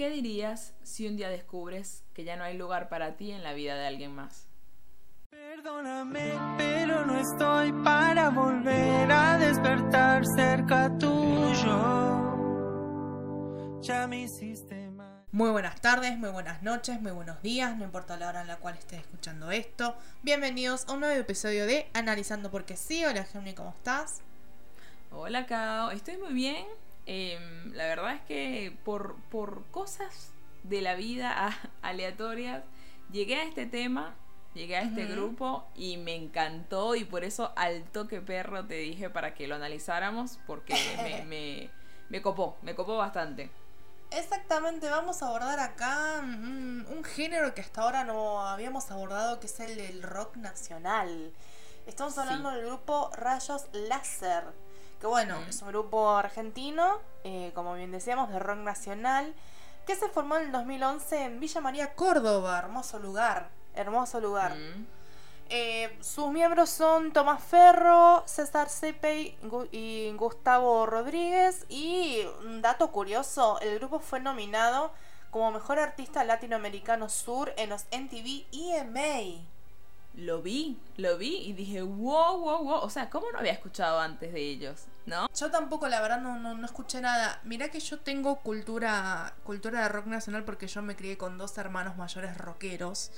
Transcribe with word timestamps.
¿qué 0.00 0.08
dirías 0.08 0.72
si 0.82 1.06
un 1.06 1.18
día 1.18 1.28
descubres 1.28 2.04
que 2.14 2.24
ya 2.24 2.34
no 2.34 2.44
hay 2.44 2.56
lugar 2.56 2.88
para 2.88 3.18
ti 3.18 3.32
en 3.32 3.42
la 3.42 3.52
vida 3.52 3.74
de 3.74 3.86
alguien 3.86 4.14
más? 4.14 4.46
Perdóname, 5.28 6.32
pero 6.56 7.04
no 7.04 7.18
estoy 7.18 7.70
para 7.84 8.30
volver 8.30 9.12
a 9.12 9.36
despertar 9.36 10.22
cerca 10.34 10.90
tuyo. 10.96 11.76
Ya 13.82 14.06
me 14.06 14.22
hiciste 14.22 14.88
mal. 14.88 15.22
Muy 15.32 15.50
buenas 15.50 15.78
tardes, 15.82 16.16
muy 16.16 16.30
buenas 16.30 16.62
noches, 16.62 16.98
muy 17.02 17.12
buenos 17.12 17.42
días, 17.42 17.76
no 17.76 17.84
importa 17.84 18.16
la 18.16 18.30
hora 18.30 18.40
en 18.40 18.46
la 18.46 18.56
cual 18.56 18.78
estés 18.78 19.00
escuchando 19.00 19.50
esto. 19.50 19.94
Bienvenidos 20.22 20.88
a 20.88 20.94
un 20.94 21.00
nuevo 21.00 21.20
episodio 21.20 21.66
de 21.66 21.90
Analizando 21.92 22.50
porque 22.50 22.78
sí. 22.78 23.04
Hola 23.04 23.24
Gemini, 23.24 23.52
¿cómo 23.52 23.74
estás? 23.76 24.22
Hola 25.10 25.44
Kao, 25.44 25.90
estoy 25.90 26.16
muy 26.16 26.32
bien. 26.32 26.64
Em, 27.12 27.72
la 27.74 27.86
verdad 27.86 28.14
es 28.14 28.20
que 28.22 28.78
por, 28.84 29.16
por 29.30 29.64
cosas 29.72 30.30
de 30.62 30.80
la 30.80 30.94
vida 30.94 31.50
aleatorias 31.82 32.62
llegué 33.10 33.34
a 33.34 33.42
este 33.42 33.66
tema, 33.66 34.14
llegué 34.54 34.76
a 34.76 34.82
este 34.82 35.06
grupo 35.06 35.66
y 35.74 35.96
me 35.96 36.14
encantó 36.14 36.94
y 36.94 37.04
por 37.04 37.24
eso 37.24 37.52
al 37.56 37.82
toque 37.82 38.20
perro 38.20 38.64
te 38.64 38.74
dije 38.74 39.10
para 39.10 39.34
que 39.34 39.48
lo 39.48 39.56
analizáramos 39.56 40.38
porque 40.46 40.74
me, 41.02 41.24
me, 41.26 41.70
me 42.10 42.22
copó, 42.22 42.56
me 42.62 42.76
copó 42.76 42.96
bastante. 42.96 43.50
Exactamente, 44.12 44.88
vamos 44.88 45.20
a 45.22 45.26
abordar 45.28 45.58
acá 45.58 46.22
mm, 46.22 46.86
un 46.92 47.02
género 47.04 47.54
que 47.54 47.60
hasta 47.60 47.82
ahora 47.82 48.04
no 48.04 48.40
habíamos 48.46 48.88
abordado, 48.92 49.40
que 49.40 49.46
es 49.46 49.58
el 49.60 49.76
del 49.76 50.02
rock 50.04 50.36
nacional. 50.36 51.32
Estamos 51.86 52.14
Sí. 52.14 52.20
hablando 52.20 52.50
del 52.50 52.66
grupo 52.66 53.10
Rayos 53.14 53.66
Láser, 53.72 54.44
que 55.00 55.06
bueno, 55.06 55.40
Mm. 55.40 55.48
es 55.48 55.62
un 55.62 55.68
grupo 55.68 56.10
argentino, 56.10 56.98
eh, 57.24 57.52
como 57.54 57.74
bien 57.74 57.90
decíamos, 57.90 58.30
de 58.30 58.38
rock 58.38 58.58
nacional, 58.58 59.34
que 59.86 59.96
se 59.96 60.08
formó 60.08 60.36
en 60.36 60.44
el 60.44 60.52
2011 60.52 61.24
en 61.24 61.40
Villa 61.40 61.60
María, 61.60 61.94
Córdoba, 61.94 62.58
hermoso 62.58 62.98
lugar, 62.98 63.48
hermoso 63.74 64.20
lugar. 64.20 64.54
Mm. 64.56 64.86
Eh, 65.52 65.98
sus 66.00 66.28
miembros 66.28 66.70
son 66.70 67.12
Tomás 67.12 67.42
Ferro, 67.42 68.22
César 68.26 68.68
Gu- 68.68 69.68
y 69.72 70.12
Gustavo 70.16 70.86
Rodríguez. 70.86 71.66
Y 71.68 72.22
un 72.44 72.62
dato 72.62 72.92
curioso, 72.92 73.58
el 73.60 73.78
grupo 73.80 73.98
fue 73.98 74.20
nominado 74.20 74.92
como 75.32 75.50
Mejor 75.50 75.78
Artista 75.80 76.22
Latinoamericano 76.22 77.08
Sur 77.08 77.52
en 77.56 77.70
los 77.70 77.86
MTV 77.90 78.46
EMA. 78.52 79.44
Lo 80.20 80.42
vi, 80.42 80.78
lo 80.96 81.16
vi 81.16 81.36
y 81.36 81.52
dije, 81.54 81.80
wow, 81.80 82.38
wow, 82.38 82.62
wow. 82.62 82.80
O 82.80 82.90
sea, 82.90 83.08
¿cómo 83.08 83.30
no 83.32 83.38
había 83.38 83.52
escuchado 83.52 84.00
antes 84.00 84.32
de 84.32 84.40
ellos? 84.40 84.84
¿No? 85.06 85.28
Yo 85.34 85.50
tampoco, 85.50 85.88
la 85.88 86.00
verdad, 86.00 86.20
no, 86.20 86.38
no, 86.38 86.54
no 86.54 86.66
escuché 86.66 87.00
nada. 87.00 87.40
Mirá 87.44 87.70
que 87.70 87.80
yo 87.80 88.00
tengo 88.00 88.36
cultura, 88.40 89.34
cultura 89.44 89.82
de 89.82 89.88
rock 89.88 90.06
nacional 90.06 90.44
porque 90.44 90.66
yo 90.66 90.82
me 90.82 90.94
crié 90.94 91.16
con 91.16 91.38
dos 91.38 91.56
hermanos 91.56 91.96
mayores 91.96 92.36
rockeros. 92.36 93.10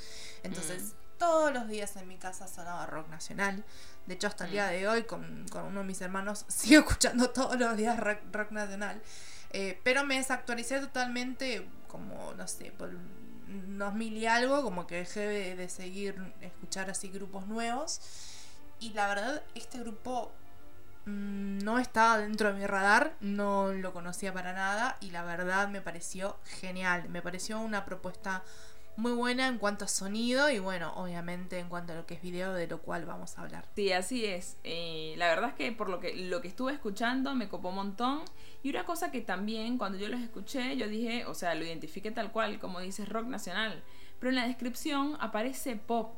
Entonces, 0.44 0.94
todos 1.18 1.52
los 1.52 1.68
días 1.68 1.96
en 1.96 2.06
mi 2.06 2.18
casa 2.18 2.46
sonaba 2.46 2.86
rock 2.86 3.08
nacional. 3.08 3.64
De 4.06 4.14
hecho, 4.14 4.26
hasta 4.28 4.44
el 4.44 4.52
día 4.52 4.66
de 4.66 4.88
hoy, 4.88 5.04
con, 5.04 5.46
con 5.50 5.64
uno 5.64 5.80
de 5.80 5.86
mis 5.86 6.00
hermanos, 6.00 6.44
sigo 6.48 6.80
escuchando 6.80 7.30
todos 7.30 7.58
los 7.58 7.76
días 7.76 7.98
rock, 7.98 8.18
rock 8.32 8.52
nacional. 8.52 9.02
Eh, 9.50 9.80
pero 9.84 10.04
me 10.04 10.16
desactualicé 10.16 10.80
totalmente, 10.80 11.68
como, 11.88 12.32
no 12.34 12.48
sé, 12.48 12.72
por 12.72 12.90
2000 13.48 14.16
y 14.16 14.26
algo, 14.26 14.62
como 14.62 14.86
que 14.86 14.96
dejé 14.96 15.54
de, 15.56 15.68
seguir 15.68 16.34
escuchar 16.40 16.90
así 16.90 17.08
grupos 17.08 17.46
nuevos. 17.46 18.00
Y 18.80 18.92
la 18.94 19.06
verdad, 19.08 19.42
este 19.54 19.78
grupo 19.78 20.32
mm, 21.06 21.58
no 21.58 21.78
estaba 21.78 22.18
dentro 22.18 22.52
de 22.52 22.58
mi 22.58 22.66
radar, 22.66 23.14
no 23.20 23.72
lo 23.72 23.92
conocía 23.92 24.32
para 24.32 24.52
nada 24.52 24.96
y 25.00 25.10
la 25.10 25.22
verdad 25.22 25.68
me 25.68 25.80
pareció 25.80 26.38
genial, 26.44 27.08
me 27.08 27.22
pareció 27.22 27.60
una 27.60 27.84
propuesta 27.84 28.42
muy 28.96 29.12
buena 29.12 29.46
en 29.48 29.58
cuanto 29.58 29.86
a 29.86 29.88
sonido 29.88 30.50
y 30.50 30.58
bueno, 30.58 30.92
obviamente 30.96 31.58
en 31.58 31.68
cuanto 31.68 31.92
a 31.94 31.96
lo 31.96 32.04
que 32.06 32.14
es 32.14 32.20
video, 32.22 32.52
de 32.52 32.66
lo 32.66 32.82
cual 32.82 33.06
vamos 33.06 33.38
a 33.38 33.42
hablar. 33.42 33.64
Sí, 33.74 33.90
así 33.92 34.26
es. 34.26 34.56
Eh, 34.64 35.14
la 35.16 35.28
verdad 35.28 35.50
es 35.50 35.54
que 35.54 35.72
por 35.72 35.88
lo 35.88 35.98
que, 35.98 36.14
lo 36.14 36.40
que 36.42 36.48
estuve 36.48 36.72
escuchando 36.72 37.34
me 37.34 37.48
copó 37.48 37.70
un 37.70 37.76
montón. 37.76 38.22
Y 38.62 38.70
una 38.70 38.84
cosa 38.84 39.10
que 39.10 39.20
también 39.22 39.78
cuando 39.78 39.96
yo 39.98 40.08
los 40.08 40.20
escuché, 40.20 40.76
yo 40.76 40.88
dije, 40.88 41.24
o 41.26 41.34
sea, 41.34 41.54
lo 41.54 41.64
identifiqué 41.64 42.10
tal 42.10 42.30
cual, 42.32 42.58
como 42.58 42.80
dices, 42.80 43.08
rock 43.08 43.26
nacional. 43.26 43.82
Pero 44.20 44.28
en 44.30 44.36
la 44.36 44.46
descripción 44.46 45.16
aparece 45.20 45.74
pop. 45.76 46.14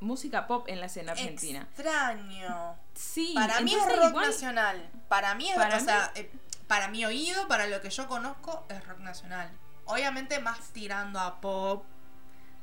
Música 0.00 0.46
pop 0.46 0.66
en 0.68 0.80
la 0.80 0.86
escena 0.86 1.12
argentina. 1.12 1.66
Extraño. 1.72 2.76
Sí, 2.94 3.32
Para 3.34 3.60
mí 3.60 3.74
es 3.74 3.84
rock 3.96 4.10
igual- 4.10 4.26
nacional. 4.26 4.90
Para 5.08 5.34
mí 5.34 5.48
es, 5.48 5.56
Para 5.56 5.76
o 5.76 5.80
mí- 5.80 5.84
sea, 5.86 6.12
eh, 6.14 6.30
para 6.68 6.88
mi 6.88 7.04
oído, 7.04 7.48
para 7.48 7.66
lo 7.66 7.80
que 7.80 7.90
yo 7.90 8.06
conozco, 8.06 8.64
es 8.68 8.86
rock 8.86 8.98
nacional. 9.00 9.50
Obviamente 9.86 10.38
más 10.40 10.60
tirando 10.70 11.18
a 11.20 11.40
pop. 11.40 11.84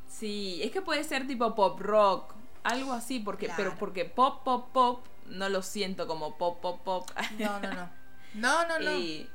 Sí, 0.08 0.62
es 0.64 0.72
que 0.72 0.82
puede 0.82 1.04
ser 1.04 1.26
tipo 1.26 1.56
pop 1.56 1.80
rock, 1.80 2.34
algo 2.64 2.94
así, 2.94 3.20
porque, 3.20 3.46
Claro. 3.48 3.64
pero 3.64 3.78
porque 3.80 4.06
pop, 4.06 4.44
pop, 4.44 4.70
pop, 4.72 5.06
no 5.26 5.50
lo 5.50 5.62
siento 5.62 6.06
como 6.08 6.38
pop, 6.38 6.62
pop, 6.62 6.82
pop. 6.84 7.10
No, 7.40 7.60
no, 7.60 7.74
no. 7.74 7.90
No, 8.34 8.68
no, 8.68 8.80
no. 8.80 8.90
Eh, 8.90 9.28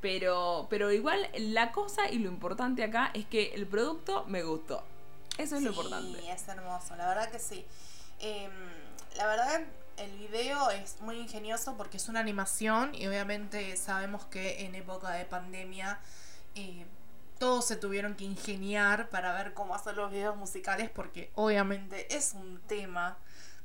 pero, 0.00 0.68
pero 0.70 0.92
igual 0.92 1.28
la 1.36 1.72
cosa 1.72 2.08
y 2.08 2.18
lo 2.20 2.28
importante 2.28 2.84
acá 2.84 3.10
es 3.12 3.26
que 3.26 3.52
el 3.54 3.66
producto 3.66 4.24
me 4.28 4.44
gustó. 4.44 4.84
Eso 5.36 5.56
es 5.56 5.62
lo 5.62 5.70
importante. 5.70 6.20
Sí, 6.20 6.28
es 6.28 6.46
hermoso, 6.48 6.94
la 6.96 7.08
verdad 7.08 7.30
que 7.30 7.40
sí. 7.40 7.66
Em, 8.20 8.52
la 9.16 9.26
verdad, 9.26 9.62
el 9.96 10.16
video 10.18 10.70
es 10.70 11.00
muy 11.00 11.16
ingenioso 11.18 11.76
porque 11.76 11.96
es 11.96 12.08
una 12.08 12.20
animación 12.20 12.94
y 12.94 13.06
obviamente 13.08 13.76
sabemos 13.76 14.24
que 14.26 14.64
en 14.64 14.74
época 14.76 15.10
de 15.10 15.24
pandemia 15.24 15.98
eh, 16.54 16.86
todos 17.40 17.64
se 17.66 17.74
tuvieron 17.74 18.14
que 18.14 18.24
ingeniar 18.24 19.08
para 19.08 19.32
ver 19.34 19.52
cómo 19.54 19.74
hacer 19.74 19.96
los 19.96 20.12
videos 20.12 20.36
musicales 20.36 20.90
porque 20.90 21.32
obviamente 21.34 22.14
es 22.14 22.34
un 22.34 22.60
tema 22.68 23.16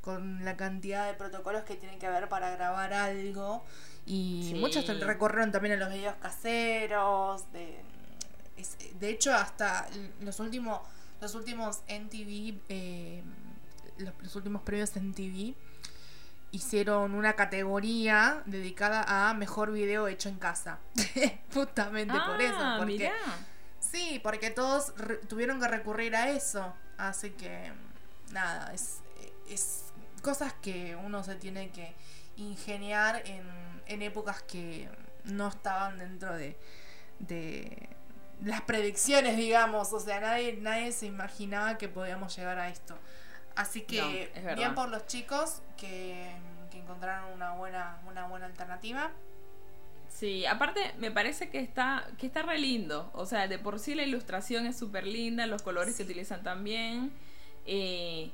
con 0.01 0.43
la 0.45 0.55
cantidad 0.57 1.05
de 1.07 1.13
protocolos 1.13 1.63
que 1.63 1.75
tienen 1.75 1.99
que 1.99 2.07
haber 2.07 2.27
para 2.29 2.49
grabar 2.51 2.93
algo 2.93 3.63
y 4.07 4.49
Sí. 4.53 4.59
muchos 4.59 4.87
recorrieron 5.01 5.51
también 5.51 5.75
a 5.75 5.77
los 5.85 5.93
videos 5.93 6.15
caseros 6.21 7.51
de, 7.51 7.81
de 8.99 9.09
hecho 9.09 9.33
hasta 9.33 9.87
los 10.21 10.39
últimos 10.39 10.79
los 11.21 11.35
últimos 11.35 11.81
MTV 11.89 12.59
eh, 12.69 13.23
los, 13.97 14.13
los 14.21 14.35
últimos 14.35 14.61
premios 14.61 14.95
MTV 14.95 15.53
hicieron 16.51 17.13
una 17.15 17.33
categoría 17.33 18.41
dedicada 18.45 19.29
a 19.29 19.33
mejor 19.33 19.71
video 19.71 20.07
hecho 20.07 20.29
en 20.29 20.37
casa 20.37 20.79
justamente 21.53 22.13
por 22.25 22.41
eso 22.41 22.55
Ah, 22.57 22.75
porque 22.77 22.93
mirá. 22.93 23.13
Sí, 23.95 24.19
porque 24.21 24.51
todos 24.51 24.93
tuvieron 25.29 25.61
que 25.61 25.69
recurrir 25.69 26.17
a 26.17 26.29
eso. 26.29 26.73
Así 26.97 27.29
que, 27.31 27.71
nada, 28.31 28.73
es, 28.73 28.99
es 29.47 29.93
cosas 30.21 30.53
que 30.61 30.97
uno 30.97 31.23
se 31.23 31.35
tiene 31.35 31.69
que 31.69 31.95
ingeniar 32.35 33.21
en, 33.25 33.45
en 33.85 34.01
épocas 34.01 34.41
que 34.41 34.89
no 35.23 35.47
estaban 35.47 35.99
dentro 35.99 36.35
de, 36.35 36.57
de 37.19 37.87
las 38.43 38.59
predicciones, 38.61 39.37
digamos. 39.37 39.93
O 39.93 39.99
sea, 40.01 40.19
nadie, 40.19 40.57
nadie 40.59 40.91
se 40.91 41.05
imaginaba 41.05 41.77
que 41.77 41.87
podíamos 41.87 42.35
llegar 42.35 42.59
a 42.59 42.67
esto. 42.67 42.97
Así 43.55 43.83
que, 43.83 44.29
bien 44.57 44.75
por 44.75 44.89
los 44.89 45.07
chicos 45.07 45.61
que, 45.77 46.35
que 46.69 46.79
encontraron 46.79 47.31
una 47.31 47.53
buena, 47.53 48.01
una 48.09 48.27
buena 48.27 48.47
alternativa. 48.47 49.11
Sí, 50.17 50.45
aparte 50.45 50.93
me 50.97 51.11
parece 51.11 51.49
que 51.49 51.59
está, 51.59 52.07
que 52.17 52.25
está 52.27 52.41
re 52.41 52.57
lindo. 52.57 53.09
O 53.13 53.25
sea, 53.25 53.49
de 53.49 53.59
por 53.59 53.79
sí 53.79 53.95
la 53.95 54.03
ilustración 54.03 54.65
es 54.65 54.79
súper 54.79 55.05
linda, 55.05 55.45
los 55.45 55.61
colores 55.61 55.97
que 55.97 56.03
utilizan 56.03 56.41
también. 56.41 57.11
Eh, 57.65 58.31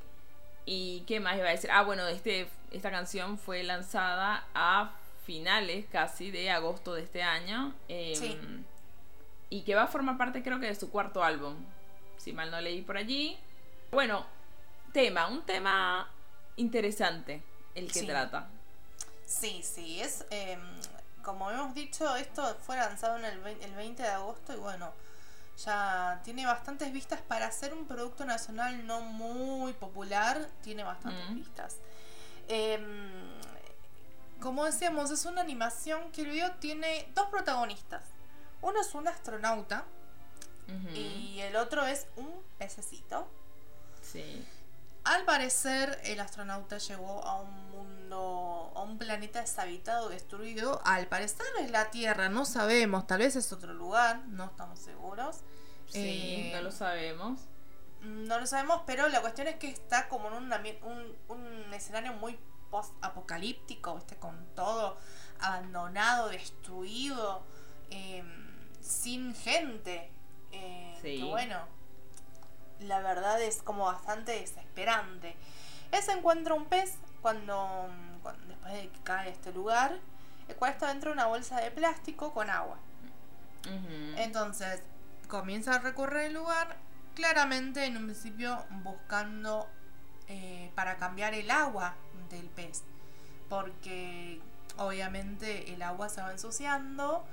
¿Y 0.64 1.00
qué 1.08 1.18
más 1.18 1.36
iba 1.36 1.48
a 1.48 1.50
decir? 1.50 1.70
Ah, 1.72 1.82
bueno, 1.82 2.06
este, 2.06 2.46
esta 2.70 2.92
canción 2.92 3.36
fue 3.36 3.64
lanzada 3.64 4.46
a 4.54 4.92
finales 5.26 5.86
casi 5.90 6.30
de 6.30 6.50
agosto 6.52 6.94
de 6.94 7.02
este 7.02 7.22
año. 7.22 7.74
eh, 7.88 8.14
Sí. 8.14 8.38
Y 9.50 9.62
que 9.62 9.74
va 9.74 9.82
a 9.82 9.86
formar 9.88 10.16
parte 10.16 10.42
creo 10.44 10.60
que 10.60 10.66
de 10.66 10.74
su 10.76 10.88
cuarto 10.90 11.24
álbum. 11.24 11.56
Si 12.16 12.32
mal 12.32 12.50
no 12.52 12.60
leí 12.60 12.82
por 12.82 12.96
allí. 12.96 13.36
Bueno, 13.90 14.24
tema, 14.92 15.26
un 15.26 15.42
tema 15.42 16.08
interesante 16.56 17.42
el 17.74 17.88
que 17.92 18.00
Sí. 18.00 18.06
trata. 18.06 18.48
Sí, 19.26 19.62
sí, 19.64 20.00
es 20.00 20.24
em, 20.30 20.60
como 21.22 21.50
hemos 21.50 21.74
dicho, 21.74 22.14
esto 22.16 22.56
fue 22.66 22.76
lanzado 22.76 23.16
en 23.18 23.24
el, 23.24 23.40
vein- 23.42 23.62
el 23.62 23.74
20 23.74 24.02
de 24.02 24.08
agosto 24.08 24.52
y 24.52 24.56
bueno, 24.56 24.92
ya 25.64 26.20
tiene 26.24 26.46
bastantes 26.46 26.92
vistas 26.92 27.20
para 27.20 27.50
ser 27.52 27.74
un 27.74 27.86
producto 27.86 28.24
nacional 28.24 28.86
no 28.86 29.00
muy 29.00 29.72
popular, 29.74 30.48
tiene 30.62 30.82
bastantes 30.84 31.30
Mm. 31.30 31.34
vistas. 31.34 31.76
Em, 32.48 33.10
como 34.40 34.64
decíamos, 34.64 35.10
es 35.10 35.24
una 35.24 35.40
animación 35.40 36.10
que 36.10 36.22
el 36.22 36.30
video 36.30 36.50
tiene 36.52 37.08
dos 37.14 37.28
protagonistas. 37.28 38.02
Uno 38.60 38.80
es 38.80 38.94
un 38.94 39.06
astronauta 39.08 39.84
y 40.94 41.40
el 41.40 41.56
otro 41.56 41.84
es 41.84 42.06
un 42.16 42.30
pececito. 42.58 43.28
Sí. 44.02 44.44
Al 45.04 45.24
parecer, 45.24 46.00
el 46.04 46.20
astronauta 46.20 46.78
llegó 46.78 47.24
a 47.24 47.40
un 47.40 47.70
mundo, 47.70 48.72
a 48.76 48.82
un 48.82 48.98
planeta 48.98 49.40
deshabitado, 49.40 50.08
destruido. 50.08 50.80
Al 50.84 51.06
parecer 51.08 51.46
es 51.60 51.70
la 51.70 51.90
Tierra, 51.90 52.28
no 52.28 52.44
sabemos, 52.44 53.06
tal 53.06 53.18
vez 53.18 53.34
es 53.34 53.52
otro 53.52 53.74
lugar, 53.74 54.20
no 54.28 54.44
estamos 54.44 54.78
seguros. 54.78 55.40
Sí, 55.88 55.98
Eh, 55.98 56.52
no 56.54 56.62
lo 56.62 56.70
sabemos. 56.70 57.40
No 58.02 58.38
lo 58.38 58.46
sabemos, 58.46 58.82
pero 58.86 59.08
la 59.08 59.20
cuestión 59.20 59.48
es 59.48 59.56
que 59.56 59.68
está 59.70 60.08
como 60.08 60.28
en 60.28 60.34
un, 60.34 60.52
un, 60.82 61.16
un 61.28 61.74
escenario 61.74 62.12
muy 62.14 62.38
post-apocalíptico, 62.70 63.94
¿viste? 63.96 64.16
Con 64.16 64.46
todo 64.54 64.98
abandonado, 65.40 66.28
destruido, 66.28 67.42
eh, 67.90 68.22
sin 68.80 69.34
gente. 69.34 70.10
Eh, 70.52 70.88
Sí. 71.02 71.18
Que 71.18 71.24
bueno, 71.24 71.66
la 72.82 73.00
verdad 73.00 73.40
es 73.42 73.62
como 73.62 73.84
bastante 73.86 74.32
desesperante. 74.32 75.36
Él 75.90 76.02
se 76.02 76.12
encuentra 76.12 76.54
un 76.54 76.64
pez 76.66 76.96
cuando, 77.20 77.88
cuando- 78.22 78.46
después 78.46 78.72
de 78.72 78.88
que 78.88 79.00
cae 79.00 79.28
a 79.28 79.30
este 79.30 79.52
lugar, 79.52 79.98
el 80.48 80.56
cual 80.56 80.72
está 80.72 80.88
dentro 80.88 81.10
de 81.10 81.14
una 81.14 81.26
bolsa 81.26 81.60
de 81.60 81.70
plástico 81.70 82.32
con 82.32 82.50
agua. 82.50 82.78
Entonces, 84.16 84.82
comienza 85.28 85.74
a 85.74 85.78
recorrer 85.78 86.26
el 86.26 86.34
lugar, 86.34 86.76
claramente 87.14 87.84
en 87.84 87.96
un 87.96 88.04
principio 88.06 88.64
buscando 88.82 89.68
eh, 90.28 90.70
para 90.74 90.96
cambiar 90.96 91.34
el 91.34 91.50
agua 91.50 91.94
del 92.30 92.46
pez, 92.48 92.82
porque 93.48 94.40
obviamente 94.78 95.74
el 95.74 95.82
agua 95.82 96.08
se 96.08 96.22
va 96.22 96.32
ensuciando 96.32 97.24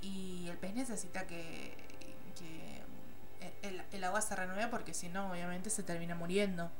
y 0.00 0.46
el 0.48 0.56
pez 0.58 0.74
necesita 0.74 1.26
que 1.26 1.76
el, 3.62 3.82
el 3.92 4.04
agua 4.04 4.20
se 4.20 4.34
renueve 4.36 4.66
porque 4.68 4.94
si 4.94 5.08
no, 5.08 5.30
obviamente 5.30 5.70
se 5.70 5.82
termina 5.82 6.14
muriendo. 6.14 6.70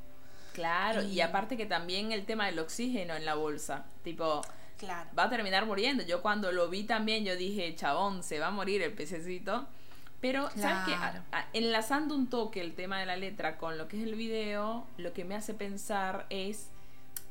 Claro, 0.53 1.03
y... 1.03 1.07
y- 1.15 1.21
aparte 1.21 1.57
que 1.57 1.67
también 1.67 2.13
el 2.13 2.25
tema 2.27 2.47
del 2.47 2.59
oxígeno 2.59 3.15
en 3.15 3.25
la 3.25 3.35
bolsa. 3.35 3.85
Tipo, 4.05 4.43
Claro. 4.79 5.09
va 5.19 5.25
a 5.25 5.31
terminar 5.31 5.67
muriendo. 5.67 6.03
Yo 6.05 6.21
cuando 6.23 6.53
lo 6.53 6.69
vi 6.69 6.85
también, 6.85 7.25
yo 7.25 7.37
dije, 7.37 7.75
chabón, 7.75 8.23
se 8.23 8.39
va 8.39 8.49
a 8.49 8.51
morir 8.51 8.83
el 8.83 8.93
pececito. 8.93 9.67
Pero, 10.21 10.49
¿sabes 10.57 10.85
qué? 10.87 10.95
Claro. 10.97 11.23
A- 11.33 11.41
a- 11.41 11.47
Enlazando 11.53 12.15
un 12.15 12.29
toque 12.29 12.61
el 12.61 12.75
tema 12.75 12.99
de 13.01 13.07
la 13.07 13.17
letra 13.17 13.57
con 13.59 13.77
lo 13.79 13.89
que 13.89 13.99
es 13.99 14.05
el 14.05 14.15
video, 14.15 14.87
lo 14.97 15.13
que 15.13 15.25
me 15.25 15.35
hace 15.35 15.55
pensar 15.55 16.27
es 16.31 16.69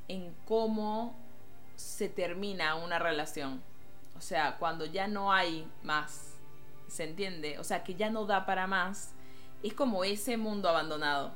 en 0.08 0.34
cómo 0.48 1.16
se 1.76 2.08
termina 2.10 2.76
una 2.76 3.00
relación. 3.00 3.62
O 4.18 4.22
sea, 4.22 4.58
cuando 4.58 4.86
ya 4.86 5.08
no 5.08 5.32
hay 5.34 5.68
más. 5.82 6.34
¿Se 6.88 7.04
entiende? 7.06 7.58
O 7.58 7.64
sea, 7.64 7.84
que 7.84 7.96
ya 7.96 8.10
no 8.12 8.26
da 8.26 8.46
para 8.46 8.68
más. 8.68 9.12
Es 9.64 9.74
como 9.74 10.04
ese 10.04 10.38
mundo 10.38 10.70
abandonado. 10.70 11.34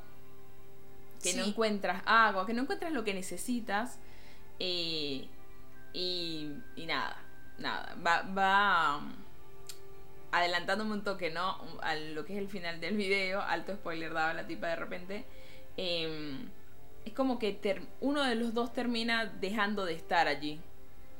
Que 1.22 1.34
no 1.34 1.44
encuentras 1.44 2.02
agua, 2.06 2.46
que 2.46 2.54
no 2.54 2.62
encuentras 2.62 2.92
lo 2.92 3.02
que 3.04 3.14
necesitas. 3.14 3.98
eh, 4.60 5.26
y, 5.94 6.52
y 6.76 6.86
nada, 6.86 7.16
nada. 7.58 7.96
Va, 8.06 8.22
va 8.22 8.98
um, 8.98 9.12
adelantándome 10.32 10.92
un 10.92 11.02
toque, 11.02 11.30
¿no? 11.30 11.58
A 11.80 11.94
lo 11.96 12.24
que 12.24 12.34
es 12.34 12.38
el 12.38 12.48
final 12.48 12.80
del 12.80 12.96
video. 12.96 13.40
Alto 13.40 13.74
spoiler 13.74 14.12
daba 14.12 14.34
la 14.34 14.46
tipa 14.46 14.68
de 14.68 14.76
repente. 14.76 15.24
em, 15.76 16.48
es 17.04 17.12
como 17.14 17.38
que 17.38 17.52
ter- 17.52 17.82
uno 18.00 18.22
de 18.22 18.34
los 18.34 18.52
dos 18.52 18.72
termina 18.72 19.24
dejando 19.26 19.84
de 19.86 19.94
estar 19.94 20.28
allí. 20.28 20.60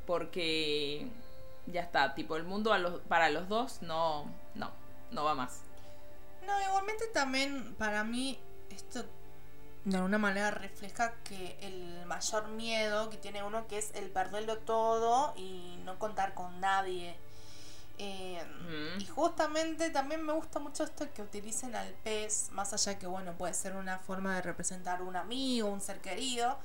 Porque 0.07 1.07
ya 1.67 1.81
está, 1.83 2.15
tipo, 2.15 2.37
el 2.37 2.45
mundo 2.45 2.73
a 2.73 2.79
los, 2.79 3.01
para 3.03 3.31
los 3.31 3.49
dos 3.49 3.83
no, 3.83 4.25
no, 4.55 4.71
no 5.11 5.25
va 5.25 5.35
más. 5.35 5.65
No, 6.49 6.63
igualmente 6.63 7.07
también 7.09 7.75
para 7.79 8.05
mí 8.05 8.39
esto 8.71 9.05
de 9.85 9.97
alguna 9.97 10.17
manera 10.19 10.51
refleja 10.51 11.13
que 11.23 11.59
el 11.61 12.07
mayor 12.07 12.49
miedo 12.49 13.11
que 13.11 13.19
tiene 13.19 13.43
uno 13.43 13.67
que 13.69 13.77
es 13.77 13.91
el 13.95 14.09
perderlo 14.11 14.57
todo 14.59 15.35
y 15.37 15.79
no 15.85 15.99
contar 15.99 16.33
con 16.33 16.59
nadie. 16.59 17.15
Eh. 17.99 18.43
Y 18.99 19.05
justamente 19.07 19.91
también 19.91 20.25
me 20.25 20.33
gusta 20.33 20.59
mucho 20.59 20.85
esto 20.85 21.13
que 21.13 21.21
utilicen 21.21 21.75
al 21.77 21.89
pez, 22.05 22.49
más 22.53 22.73
allá 22.73 22.99
que 22.99 23.07
bueno, 23.07 23.35
puede 23.35 23.53
ser 23.53 23.77
una 23.77 23.99
forma 23.99 24.37
de 24.37 24.43
representar 24.43 25.03
un 25.03 25.17
amigo, 25.17 25.69
un 25.69 25.83
ser 25.83 26.01
querido. 26.01 26.59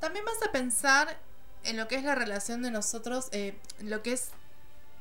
También 0.00 0.24
me 0.24 0.32
hace 0.32 0.48
pensar 0.48 1.16
en 1.62 1.76
lo 1.76 1.86
que 1.86 1.94
es 1.96 2.02
la 2.04 2.16
relación 2.16 2.62
de 2.62 2.72
nosotros, 2.72 3.28
eh, 3.32 3.56
lo 3.80 4.02
que 4.02 4.14
es, 4.14 4.30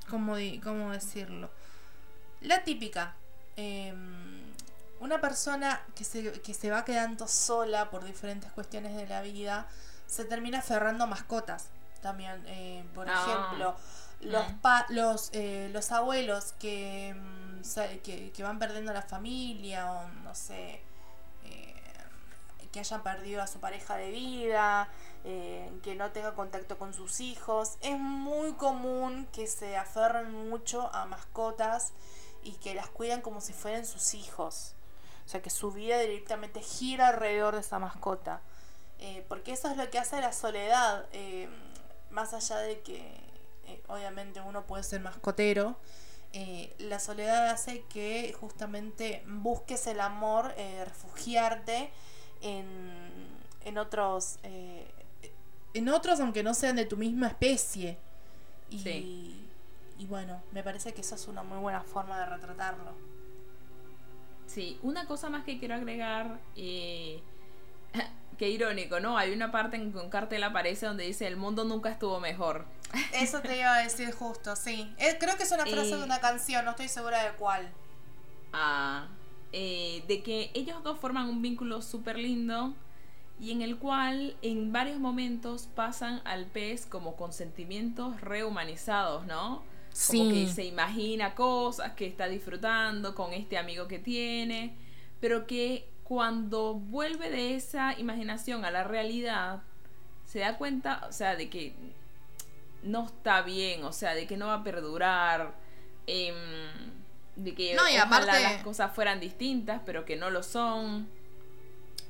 ¿cómo, 0.09 0.35
di- 0.35 0.59
cómo 0.59 0.91
decirlo? 0.91 1.49
La 2.41 2.63
típica. 2.63 3.15
Em, 3.57 4.43
una 4.99 5.19
persona 5.21 5.81
que 5.95 6.03
se, 6.03 6.41
que 6.41 6.53
se 6.53 6.69
va 6.71 6.85
quedando 6.85 7.27
sola 7.27 7.89
por 7.89 8.03
diferentes 8.05 8.51
cuestiones 8.51 8.95
de 8.95 9.07
la 9.07 9.21
vida 9.21 9.67
se 10.07 10.25
termina 10.25 10.59
aferrando 10.59 11.03
a 11.03 11.07
mascotas. 11.07 11.67
También, 12.01 12.43
eh, 12.47 12.85
por 12.93 13.09
Ah. 13.09 13.23
ejemplo, 13.27 13.75
los, 14.21 14.49
Mm. 14.51 14.57
pa- 14.59 14.85
los, 14.89 15.29
eh, 15.33 15.69
los 15.73 15.91
abuelos 15.91 16.53
que, 16.59 17.13
mm, 17.15 17.61
que, 18.03 18.31
que 18.31 18.43
van 18.43 18.59
perdiendo 18.59 18.93
la 18.93 19.01
familia 19.01 19.91
o 19.91 20.07
no 20.23 20.33
sé, 20.35 20.81
eh, 21.43 21.73
que 22.71 22.79
hayan 22.79 23.01
perdido 23.03 23.41
a 23.41 23.47
su 23.47 23.59
pareja 23.59 23.95
de 23.95 24.11
vida, 24.11 24.87
eh, 25.23 25.71
que 25.83 25.95
no 25.95 26.11
tenga 26.11 26.35
contacto 26.35 26.77
con 26.77 26.93
sus 26.93 27.19
hijos. 27.19 27.77
Es 27.81 27.97
muy 27.99 28.53
común 28.53 29.27
que 29.33 29.47
se 29.47 29.75
aferren 29.77 30.49
mucho 30.49 30.93
a 30.93 31.05
mascotas 31.05 31.93
y 32.45 32.51
que 32.53 32.75
las 32.75 32.87
cuidan 32.87 33.21
como 33.21 33.41
si 33.41 33.51
fueran 33.51 33.85
sus 33.85 34.13
hijos. 34.13 34.75
O 35.25 35.27
sea, 35.27 35.41
que 35.41 35.49
su 35.49 35.71
vida 35.71 35.99
directamente 35.99 36.61
gira 36.61 37.07
alrededor 37.09 37.55
de 37.55 37.61
esa 37.61 37.79
mascota. 37.79 38.39
Eh, 38.99 39.25
porque 39.27 39.51
eso 39.51 39.67
es 39.69 39.75
lo 39.75 39.89
que 39.89 39.97
hace 39.97 40.21
la 40.21 40.31
soledad. 40.31 41.05
eh, 41.11 41.49
más 42.11 42.33
allá 42.33 42.59
de 42.59 42.79
que 42.79 42.99
eh, 43.67 43.81
obviamente 43.87 44.39
uno 44.39 44.65
puede 44.65 44.83
ser 44.83 45.01
mascotero, 45.01 45.75
la 46.79 46.99
soledad 46.99 47.47
hace 47.49 47.83
que 47.85 48.35
justamente 48.39 49.23
busques 49.25 49.87
el 49.87 50.01
amor, 50.01 50.53
refugiarte 50.83 51.89
en, 52.41 53.09
en 53.63 53.77
otros... 53.77 54.37
en 54.43 55.89
otros, 55.89 56.19
aunque 56.19 56.43
no 56.43 56.53
sean 56.53 56.75
de 56.75 56.85
tu 56.85 56.97
misma 56.97 57.27
especie. 57.27 57.97
Y, 58.69 58.79
Sí. 58.79 59.44
Y 59.97 60.05
bueno, 60.07 60.41
me 60.51 60.63
parece 60.63 60.93
que 60.93 61.01
eso 61.01 61.15
es 61.15 61.27
una 61.27 61.43
muy 61.43 61.57
buena 61.59 61.81
forma 61.81 62.19
de 62.19 62.25
retratarlo. 62.25 62.93
Sí, 64.45 64.79
una 64.83 65.07
cosa 65.07 65.29
más 65.29 65.43
que 65.43 65.59
quiero 65.59 65.75
agregar, 65.75 66.39
eh, 66.55 67.21
qué 68.37 68.49
irónico, 68.49 68.99
¿no? 68.99 69.17
Hay 69.17 69.33
una 69.33 69.51
parte 69.51 69.77
en 69.77 69.91
que 69.91 69.97
un 69.97 70.09
cartel 70.09 70.43
aparece 70.43 70.85
donde 70.85 71.05
dice 71.05 71.27
el 71.27 71.37
mundo 71.37 71.63
nunca 71.63 71.89
estuvo 71.89 72.19
mejor. 72.19 72.65
Eso 73.13 73.41
te 73.41 73.57
iba 73.57 73.73
a 73.73 73.79
decir 73.79 74.11
justo, 74.11 74.55
sí. 74.55 74.93
Eh, 74.97 75.17
creo 75.19 75.35
que 75.37 75.43
es 75.43 75.51
una 75.51 75.65
frase 75.65 75.93
Eh, 75.93 75.97
de 75.97 76.03
una 76.03 76.19
canción, 76.19 76.65
no 76.65 76.71
estoy 76.71 76.87
segura 76.87 77.23
de 77.23 77.35
cuál. 77.37 77.73
Ah, 78.53 79.07
eh, 79.51 80.03
de 80.07 80.21
que 80.23 80.51
ellos 80.53 80.83
dos 80.83 80.99
forman 80.99 81.29
un 81.29 81.41
vínculo 81.41 81.81
súper 81.81 82.17
lindo 82.17 82.73
y 83.39 83.51
en 83.51 83.61
el 83.61 83.77
cual 83.77 84.37
en 84.41 84.71
varios 84.71 84.99
momentos 84.99 85.67
pasan 85.75 86.21
al 86.25 86.45
pez 86.45 86.85
como 86.85 87.15
con 87.15 87.33
sentimientos 87.33 88.21
rehumanizados, 88.21 89.25
¿no? 89.25 89.63
Como 90.07 90.29
que 90.29 90.47
se 90.47 90.65
imagina 90.65 91.35
cosas 91.35 91.93
que 91.93 92.05
está 92.05 92.27
disfrutando 92.27 93.15
con 93.15 93.31
este 93.33 93.57
amigo 93.57 93.87
que 93.87 93.97
tiene, 93.99 94.75
pero 95.21 95.47
que 95.47 95.87
cuando 96.03 96.73
vuelve 96.75 97.29
de 97.29 97.55
esa 97.55 97.97
imaginación 97.97 98.65
a 98.65 98.71
la 98.71 98.83
realidad, 98.83 99.61
se 100.25 100.39
da 100.39 100.57
cuenta, 100.57 101.05
o 101.09 101.13
sea, 101.13 101.35
de 101.35 101.49
que 101.49 101.73
no 102.83 103.05
está 103.05 103.41
bien, 103.41 103.83
o 103.85 103.93
sea, 103.93 104.13
de 104.13 104.27
que 104.27 104.37
no 104.37 104.47
va 104.47 104.55
a 104.55 104.63
perdurar, 104.63 105.55
em, 106.07 106.35
de 107.35 107.55
que 107.55 107.73
No, 107.75 107.83
y 107.89 107.95
ojalá 107.97 108.03
aparte- 108.17 108.41
las 108.43 108.63
cosas 108.63 108.93
fueran 108.93 109.19
distintas, 109.19 109.81
pero 109.85 110.05
que 110.05 110.15
no 110.17 110.29
lo 110.29 110.43
son. 110.43 111.07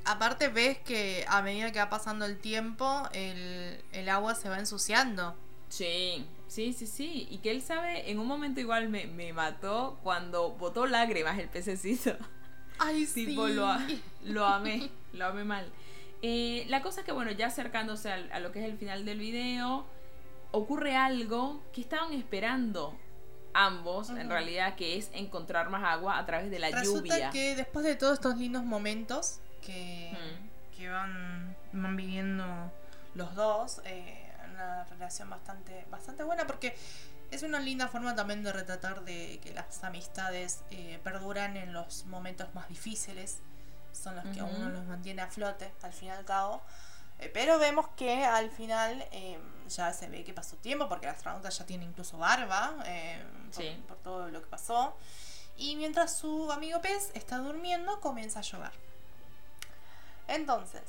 Aparte 0.06 0.50
ves 0.50 0.78
que 0.80 1.24
a 1.28 1.42
medida 1.42 1.72
que 1.72 1.80
va 1.80 1.90
pasando 1.90 2.26
el 2.26 2.38
tiempo, 2.38 3.04
el, 3.14 3.80
el 3.92 4.10
agua 4.10 4.36
se 4.36 4.50
va 4.50 4.60
ensuciando. 4.60 5.36
Sí, 5.70 6.26
sí, 6.56 6.72
sí, 6.74 6.88
sí. 6.88 7.28
Y 7.30 7.40
que 7.40 7.52
él 7.52 7.62
sabe, 7.62 8.10
en 8.10 8.18
un 8.18 8.28
momento 8.28 8.62
igual 8.62 8.88
me, 8.88 9.08
me 9.08 9.34
mató 9.34 10.00
cuando 10.04 10.52
botó 10.52 10.88
lágrimas 10.88 11.38
el 11.38 11.50
pececito. 11.50 12.16
Ay, 12.80 13.06
tipo, 13.14 13.48
lo, 13.48 13.68
lo 14.24 14.46
amé, 14.46 14.90
lo 15.14 15.26
amé 15.26 15.44
mal. 15.44 15.70
Eh, 16.22 16.66
la 16.70 16.82
cosa 16.82 17.02
es 17.02 17.06
que, 17.06 17.12
bueno, 17.12 17.32
ya 17.32 17.48
acercándose 17.48 18.10
a, 18.10 18.40
lo 18.40 18.52
que 18.52 18.60
es 18.60 18.66
el 18.66 18.78
final 18.78 19.04
del 19.06 19.20
video, 19.20 19.86
ocurre 20.52 20.96
algo 20.96 21.62
que 21.74 21.82
estaban 21.82 22.14
esperando 22.14 22.98
ambos, 23.54 24.10
en 24.10 24.30
realidad, 24.30 24.76
que 24.76 24.98
es 24.98 25.12
encontrar 25.14 25.70
más 25.70 25.84
agua 25.84 26.18
a 26.18 26.26
través 26.26 26.50
de 26.52 26.60
la 26.60 26.70
Resulta 26.72 27.16
lluvia. 27.16 27.30
que 27.30 27.56
después 27.56 27.86
de 27.86 27.96
todos 27.96 28.14
estos 28.14 28.38
lindos 28.38 28.64
momentos 28.64 29.40
que, 29.62 30.12
que 30.76 30.90
van, 30.90 31.56
van 31.72 31.96
viviendo 31.96 32.72
los 33.14 33.36
dos, 33.36 33.82
eh, 33.86 34.25
una 34.56 34.84
relación 34.86 35.30
bastante, 35.30 35.86
bastante 35.92 36.24
buena 36.24 36.48
porque 36.48 36.76
es 37.32 37.44
una 37.44 37.60
linda 37.60 37.88
forma 37.88 38.16
también 38.16 38.44
de 38.44 38.52
retratar 38.52 39.04
de 39.04 39.40
que 39.44 39.54
las 39.54 39.84
amistades 39.84 40.62
eh, 40.72 41.00
perduran 41.04 41.58
en 41.58 41.74
los 41.74 42.06
momentos 42.06 42.54
más 42.56 42.68
difíciles. 42.70 43.40
son 43.92 44.16
los 44.18 44.26
que 44.34 44.40
a 44.42 44.44
uno 44.46 44.70
los 44.70 44.84
mantiene 44.86 45.22
a 45.22 45.28
flote, 45.28 45.72
al 45.82 45.94
fin 45.94 46.10
y 46.10 46.12
al 46.12 46.26
cabo. 46.26 46.62
Eh, 47.20 47.30
pero 47.34 47.58
vemos 47.60 47.88
que 47.96 48.26
al 48.26 48.50
final 48.52 49.08
eh, 49.12 49.40
ya 49.70 49.94
se 49.94 50.10
ve 50.10 50.26
que 50.26 50.34
pasó 50.34 50.58
tiempo, 50.58 50.90
porque 50.90 51.06
el 51.06 51.14
astronauta 51.16 51.48
ya 51.50 51.66
tiene 51.66 51.86
incluso 51.86 52.18
barba, 52.18 52.76
eh, 52.86 53.24
por, 53.54 53.64
Sí. 53.64 53.84
por 53.88 53.96
todo 53.98 54.28
lo 54.30 54.42
que 54.42 54.48
pasó. 54.48 54.98
Y 55.56 55.78
mientras 55.78 56.18
su 56.18 56.52
amigo 56.52 56.82
pez 56.82 57.12
está 57.14 57.38
durmiendo, 57.38 58.02
comienza 58.02 58.40
a 58.40 58.42
llover. 58.42 58.74
Entonces, 60.28 60.84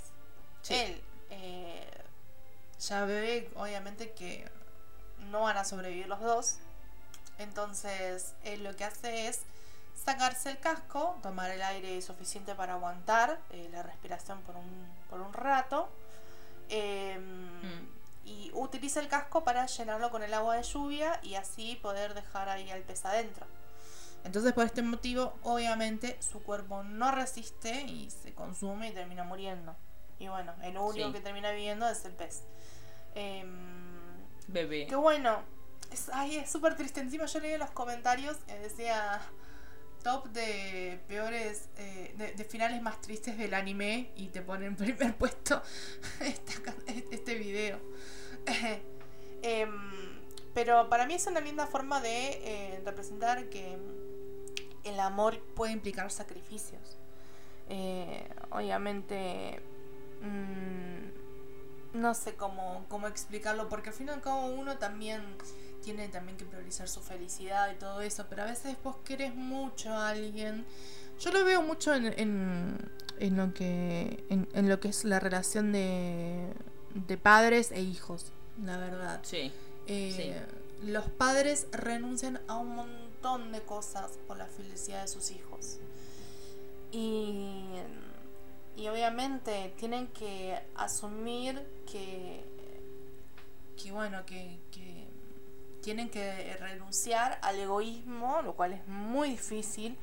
Sí. 0.63 0.75
él 0.75 1.03
eh, 1.31 1.89
ya 2.81 3.05
ve, 3.05 3.51
obviamente, 3.57 4.13
que 4.13 4.49
no 5.31 5.43
van 5.43 5.57
a 5.57 5.65
sobrevivir 5.65 6.09
los 6.09 6.21
dos. 6.21 6.59
Entonces, 7.39 8.35
él 8.45 8.65
lo 8.65 8.75
que 8.77 8.85
hace 8.85 9.29
es 9.29 9.43
sacarse 10.05 10.51
el 10.51 10.59
casco, 10.59 11.19
tomar 11.23 11.51
el 11.51 11.63
aire 11.63 12.01
suficiente 12.03 12.55
para 12.55 12.75
aguantar 12.75 13.41
eh, 13.51 13.69
la 13.73 13.83
respiración 13.83 14.41
por 14.43 14.57
un, 14.57 14.87
por 15.11 15.21
un 15.21 15.33
rato. 15.33 15.89
eh, 16.69 17.19
Y 18.25 18.51
utiliza 18.55 18.99
el 19.01 19.07
casco 19.07 19.45
para 19.45 19.67
llenarlo 19.67 20.11
con 20.11 20.23
el 20.25 20.35
agua 20.35 20.57
de 20.57 20.65
lluvia 20.65 21.21
y 21.23 21.37
así 21.37 21.77
poder 21.77 22.13
dejar 22.13 22.49
ahí 22.49 22.69
al 22.71 22.83
pez 22.83 23.05
adentro. 23.05 23.47
Entonces, 24.25 24.53
por 24.53 24.65
este 24.67 24.83
motivo, 24.83 25.35
obviamente, 25.45 26.19
su 26.21 26.43
cuerpo 26.43 26.83
no 26.83 27.13
resiste 27.13 27.83
y 27.83 28.11
se 28.11 28.35
consume 28.35 28.89
y 28.89 28.93
termina 28.93 29.23
muriendo. 29.23 29.77
Y 30.19 30.29
bueno, 30.29 30.55
el 30.63 30.77
único 30.79 31.09
Sí. 31.09 31.13
que 31.13 31.21
termina 31.21 31.51
viviendo 31.51 31.89
es 31.89 32.05
el 32.05 32.13
pez. 32.13 32.43
Em, 33.15 33.49
Bebé. 34.49 34.87
Qué 34.87 34.97
bueno. 34.97 35.43
Es, 35.93 36.09
ay, 36.13 36.37
es 36.37 36.51
súper 36.51 36.77
triste. 36.77 37.01
Encima 37.01 37.27
yo 37.27 37.41
leí 37.41 37.53
en 37.53 37.61
los 37.61 37.71
comentarios 37.71 38.37
que 38.47 38.59
decía 38.59 39.21
top 40.03 40.27
de 40.29 41.01
peores, 41.09 41.69
eh, 41.79 42.15
de, 42.17 42.33
de 42.33 42.45
finales 42.45 42.81
más 42.81 43.01
tristes 43.01 43.37
del 43.39 43.55
anime 43.55 44.11
y 44.17 44.29
te 44.29 44.41
ponen 44.43 44.69
en 44.69 44.77
primer 44.97 45.17
puesto 45.17 45.63
esta 46.21 46.63
ca- 46.63 46.75
este 47.11 47.35
video. 47.35 47.79
Em, 49.43 49.71
pero 50.55 50.89
para 50.89 51.07
mí 51.07 51.15
es 51.15 51.27
una 51.27 51.41
linda 51.41 51.67
forma 51.67 52.01
de 52.01 52.31
eh, 52.75 52.81
representar 52.85 53.49
que 53.49 53.77
el 54.85 54.99
amor 55.01 55.39
puede 55.55 55.73
implicar 55.73 56.11
sacrificios. 56.11 56.99
Eh, 57.69 58.29
obviamente, 58.51 59.61
mm, 60.23 61.99
no 62.01 62.15
sé 62.15 62.35
cómo, 62.35 62.85
cómo 62.89 63.07
explicarlo, 63.09 63.69
porque 63.69 63.91
al 63.91 63.95
fin 63.95 64.09
y 64.09 64.11
al 64.11 64.21
cabo 64.21 64.47
uno 64.47 64.77
también 64.79 65.23
tiene 65.83 66.09
también 66.09 66.37
que 66.37 66.45
priorizar 66.45 66.89
su 66.89 67.01
felicidad 67.01 67.71
y 67.73 67.77
todo 67.77 68.01
eso, 68.01 68.27
pero 68.29 68.43
a 68.43 68.47
veces 68.47 68.77
vos 68.83 68.97
querés 69.05 69.35
mucho 69.35 69.93
a 69.93 70.09
alguien. 70.11 70.65
Yo 71.21 71.31
lo 71.33 71.45
veo 71.45 71.63
mucho 71.63 71.95
en, 71.95 72.07
en, 72.19 72.77
en 73.19 73.37
lo 73.37 73.55
que 73.55 74.25
en, 74.29 74.49
en 74.53 74.69
lo 74.69 74.81
que 74.81 74.89
es 74.89 75.05
la 75.05 75.21
relación 75.21 75.73
de, 75.73 76.53
de 76.95 77.17
padres 77.17 77.71
e 77.71 77.81
hijos, 77.81 78.33
la 78.63 78.77
verdad. 78.79 79.21
Sí. 79.23 79.53
Eh, 79.87 80.45
Los 80.85 81.09
padres 81.09 81.69
renuncian 81.73 82.41
a 82.49 82.57
un 82.57 82.75
montón 82.75 83.53
de 83.53 83.63
cosas 83.63 84.19
por 84.27 84.37
la 84.37 84.47
felicidad 84.47 85.03
de 85.03 85.09
sus 85.09 85.31
hijos. 85.31 85.79
Y, 86.93 87.56
y 88.77 88.89
obviamente 88.89 89.73
tienen 89.79 90.09
que 90.09 90.59
asumir 90.77 91.67
que, 91.91 92.45
que 93.83 93.93
bueno, 93.93 94.25
que, 94.27 94.59
que 94.71 95.07
tienen 95.83 96.09
que 96.11 96.57
renunciar 96.59 97.39
al 97.43 97.59
egoísmo, 97.61 98.43
lo 98.43 98.55
cual 98.55 98.73
es 98.73 98.87
muy 98.89 99.31
difícil. 99.31 99.97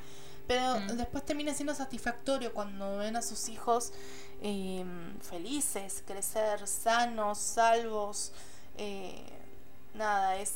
Pero 0.47 0.79
Mm. 0.79 0.97
después 0.97 1.25
termina 1.25 1.53
siendo 1.53 1.73
satisfactorio 1.73 2.53
cuando 2.53 2.97
ven 2.97 3.15
a 3.15 3.21
sus 3.21 3.47
hijos 3.49 3.93
eh, 4.41 4.83
felices, 5.21 6.03
crecer 6.05 6.67
sanos, 6.67 7.37
salvos. 7.39 8.33
eh, 8.77 9.23
nada, 9.93 10.37
es. 10.37 10.51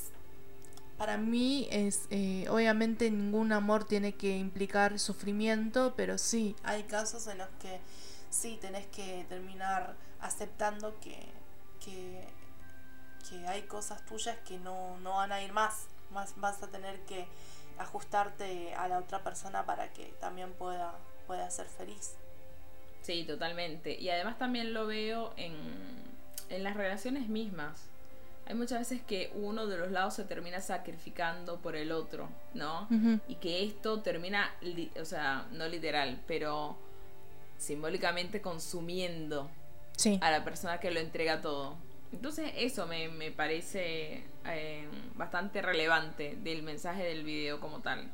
Para 0.98 1.18
mí 1.18 1.68
es. 1.72 2.08
eh, 2.10 2.48
obviamente 2.50 3.10
ningún 3.12 3.52
amor 3.52 3.84
tiene 3.86 4.14
que 4.16 4.36
implicar 4.38 4.98
sufrimiento, 5.00 5.94
pero 5.96 6.18
sí, 6.18 6.56
hay 6.64 6.84
casos 6.84 7.28
en 7.28 7.38
los 7.38 7.50
que 7.62 7.80
sí 8.38 8.58
tenés 8.62 8.86
que 8.88 9.26
terminar 9.30 9.96
aceptando 10.22 11.00
que. 11.00 11.18
que, 11.84 12.24
que 13.30 13.48
hay 13.48 13.64
cosas 13.64 14.06
tuyas 14.06 14.38
que 14.48 14.58
no, 14.60 14.98
no 15.00 15.16
van 15.16 15.32
a 15.32 15.42
ir 15.42 15.52
más. 15.52 15.88
Más 16.12 16.34
vas 16.38 16.64
a 16.64 16.68
tener 16.68 17.00
que 17.02 17.28
ajustarte 17.78 18.74
a 18.76 18.88
la 18.88 19.00
otra 19.00 19.24
persona 19.24 19.66
para 19.66 19.92
que 19.92 20.06
también 20.20 20.54
pueda, 20.54 20.94
pueda 21.26 21.50
ser 21.50 21.68
feliz. 21.68 22.16
Sí, 23.02 23.24
totalmente. 23.26 24.00
Y 24.00 24.10
además 24.10 24.38
también 24.38 24.74
lo 24.74 24.88
veo 24.88 25.34
en, 25.38 25.56
en 26.50 26.64
las 26.64 26.76
relaciones 26.76 27.28
mismas. 27.28 27.90
Hay 28.46 28.56
muchas 28.56 28.80
veces 28.80 29.02
que 29.02 29.32
uno 29.36 29.68
de 29.68 29.78
los 29.78 29.92
lados 29.92 30.14
se 30.14 30.24
termina 30.24 30.62
sacrificando 30.62 31.60
por 31.60 31.76
el 31.76 31.92
otro, 31.92 32.30
¿no? 32.54 32.88
Y 33.28 33.36
que 33.36 33.66
esto 33.66 34.02
termina, 34.02 34.54
o 35.00 35.04
sea, 35.04 35.48
no 35.52 35.68
literal, 35.68 36.22
pero 36.28 36.78
simbólicamente 37.58 38.42
consumiendo 38.42 39.50
Sí. 39.96 40.20
a 40.22 40.30
la 40.32 40.44
persona 40.44 40.80
que 40.80 40.92
lo 40.92 41.00
entrega 41.00 41.42
todo. 41.42 41.76
Entonces 42.14 42.52
eso 42.56 42.86
me, 42.88 43.10
me 43.10 43.32
parece 43.32 44.24
eh, 44.46 44.88
bastante 45.16 45.62
relevante 45.62 46.38
del 46.44 46.62
mensaje 46.64 47.04
del 47.04 47.24
video 47.24 47.60
como 47.60 47.80
tal. 47.80 48.10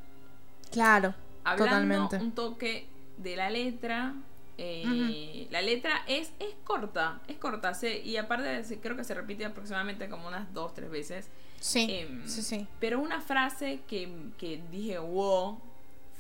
Claro. 0.72 1.14
Hablando 1.44 1.66
Totalmente. 2.08 2.16
un 2.18 2.32
toque 2.32 2.88
de 3.18 3.36
la 3.36 3.50
letra. 3.50 4.16
eh, 4.58 5.48
La 5.52 5.62
letra 5.62 6.04
es, 6.08 6.32
es 6.40 6.56
corta, 6.64 7.20
es 7.28 7.38
corta. 7.38 7.74
se- 7.74 8.00
y 8.00 8.18
aparte 8.18 8.64
se- 8.64 8.80
creo 8.80 8.96
que 8.96 9.04
se 9.04 9.14
repite 9.14 9.44
aproximadamente 9.46 10.08
como 10.10 10.28
unas 10.28 10.52
dos, 10.54 10.74
tres 10.74 10.90
veces. 10.90 11.30
Sí. 11.60 11.88
Em, 11.90 12.28
sí, 12.28 12.42
sí. 12.42 12.68
Pero 12.80 13.00
una 13.00 13.20
frase 13.22 13.82
que, 13.88 14.10
que 14.38 14.62
dije, 14.72 14.98
wow, 15.00 15.60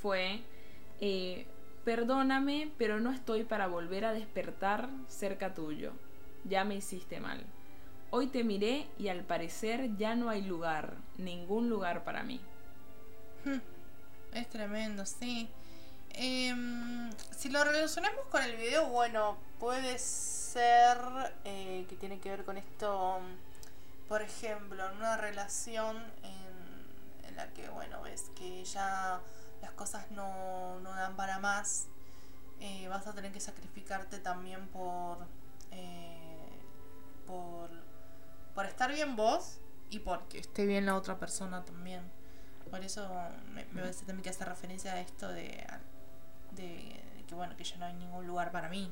fue, 0.01 0.42
eh, 1.00 1.46
perdóname, 1.83 2.71
pero 2.77 2.99
no 2.99 3.11
estoy 3.11 3.43
para 3.43 3.67
volver 3.67 4.05
a 4.05 4.13
despertar 4.13 4.89
cerca 5.07 5.53
tuyo. 5.53 5.91
Ya 6.45 6.63
me 6.63 6.75
hiciste 6.75 7.19
mal. 7.19 7.45
Hoy 8.11 8.27
te 8.27 8.43
miré 8.43 8.87
y 8.97 9.07
al 9.07 9.23
parecer 9.23 9.97
ya 9.97 10.15
no 10.15 10.29
hay 10.29 10.43
lugar, 10.43 10.95
ningún 11.17 11.69
lugar 11.69 12.03
para 12.03 12.23
mí. 12.23 12.39
Es 14.33 14.49
tremendo, 14.49 15.05
sí. 15.05 15.49
Em, 16.11 17.11
si 17.31 17.49
lo 17.49 17.63
relacionamos 17.63 18.25
con 18.27 18.43
el 18.43 18.55
video, 18.55 18.87
bueno, 18.87 19.37
puede 19.59 19.97
ser 19.97 20.97
eh, 21.43 21.85
que 21.89 21.95
tiene 21.95 22.19
que 22.19 22.29
ver 22.29 22.45
con 22.45 22.57
esto, 22.57 23.19
por 24.07 24.21
ejemplo, 24.21 24.89
en 24.89 24.97
una 24.97 25.17
relación 25.17 25.97
en, 26.23 27.29
en 27.29 27.35
la 27.35 27.47
que, 27.53 27.67
bueno, 27.69 28.01
ves 28.03 28.29
que 28.35 28.63
ya 28.63 29.21
las 29.63 29.72
cosas 29.72 30.12
no, 30.12 30.79
no 30.82 30.89
dan 30.91 31.15
para 31.15 31.39
más, 31.39 31.88
eh, 32.60 32.86
vas 32.89 33.08
a 33.08 33.13
tener 33.13 33.32
que 33.32 33.39
sacrificarte 33.39 34.20
también 34.20 34.67
por, 34.67 35.17
eh, 35.72 36.50
por, 37.25 37.70
por 38.53 38.65
estar 38.65 38.91
bien 38.91 39.15
vos 39.15 39.60
y 39.89 40.00
porque 40.00 40.39
esté 40.39 40.65
bien 40.65 40.86
la 40.86 40.96
otra 40.98 41.17
persona 41.17 41.63
también. 41.63 42.01
Por 42.70 42.84
eso 42.84 43.08
me, 43.53 43.63
me 43.65 43.82
parece 43.82 44.05
también 44.05 44.24
que 44.24 44.32
hace 44.32 44.43
referencia 44.43 44.93
a 44.93 45.00
esto 45.00 45.29
de, 45.29 45.65
de 46.51 47.24
que 47.25 47.36
bueno, 47.36 47.55
que 47.55 47.63
ya 47.63 47.77
no 47.77 47.86
hay 47.86 47.93
ningún 47.93 48.27
lugar 48.27 48.51
para 48.51 48.67
mí. 48.67 48.91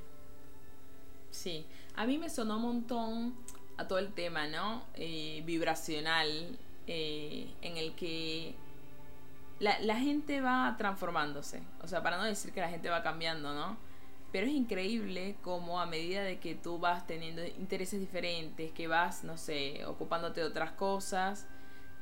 Sí, 1.32 1.68
a 1.96 2.06
mí 2.06 2.18
me 2.18 2.30
sonó 2.30 2.58
un 2.58 2.62
montón 2.62 3.36
a 3.78 3.88
todo 3.88 4.00
el 4.00 4.14
tema, 4.14 4.48
¿no? 4.48 4.84
Eh, 4.94 5.44
vibracional, 5.46 6.58
eh, 6.88 7.54
en 7.62 7.78
el 7.78 7.94
que 7.96 8.56
la, 9.62 9.96
gente 9.96 10.42
va 10.42 10.76
transformándose. 10.78 11.62
O 11.82 11.88
sea, 11.88 12.02
para 12.04 12.18
no 12.18 12.24
decir 12.24 12.52
que 12.52 12.62
la 12.62 12.70
gente 12.70 12.90
va 12.90 13.04
cambiando, 13.04 13.54
¿no? 13.54 13.78
Pero 14.32 14.48
es 14.48 14.54
increíble 14.54 15.36
como 15.42 15.80
a 15.80 15.86
medida 15.86 16.24
de 16.24 16.40
que 16.40 16.56
tú 16.56 16.80
vas 16.80 17.06
teniendo 17.06 17.46
intereses 17.46 18.00
diferentes, 18.00 18.72
que 18.72 18.88
vas, 18.88 19.24
no 19.24 19.38
sé, 19.38 19.86
ocupándote 19.86 20.42
de 20.42 20.48
otras 20.48 20.72
cosas, 20.72 21.48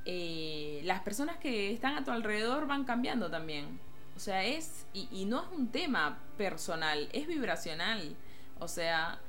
eh, 0.06 0.82
las 0.86 1.01
personas 1.01 1.38
que 1.38 1.72
están 1.72 1.96
a 1.96 2.04
tu 2.04 2.12
alrededor 2.12 2.68
van 2.68 2.86
cambiando 2.86 3.30
también. 3.30 3.80
O 4.16 4.20
sea, 4.20 4.44
es, 4.44 4.86
y 4.94 5.25
no 5.25 5.44
es 5.44 5.48
un 5.58 5.70
tema 5.70 6.20
personal, 6.38 7.10
es 7.13 7.28
vibracional. 7.28 8.16
O 8.60 8.68
sea, 8.68 9.20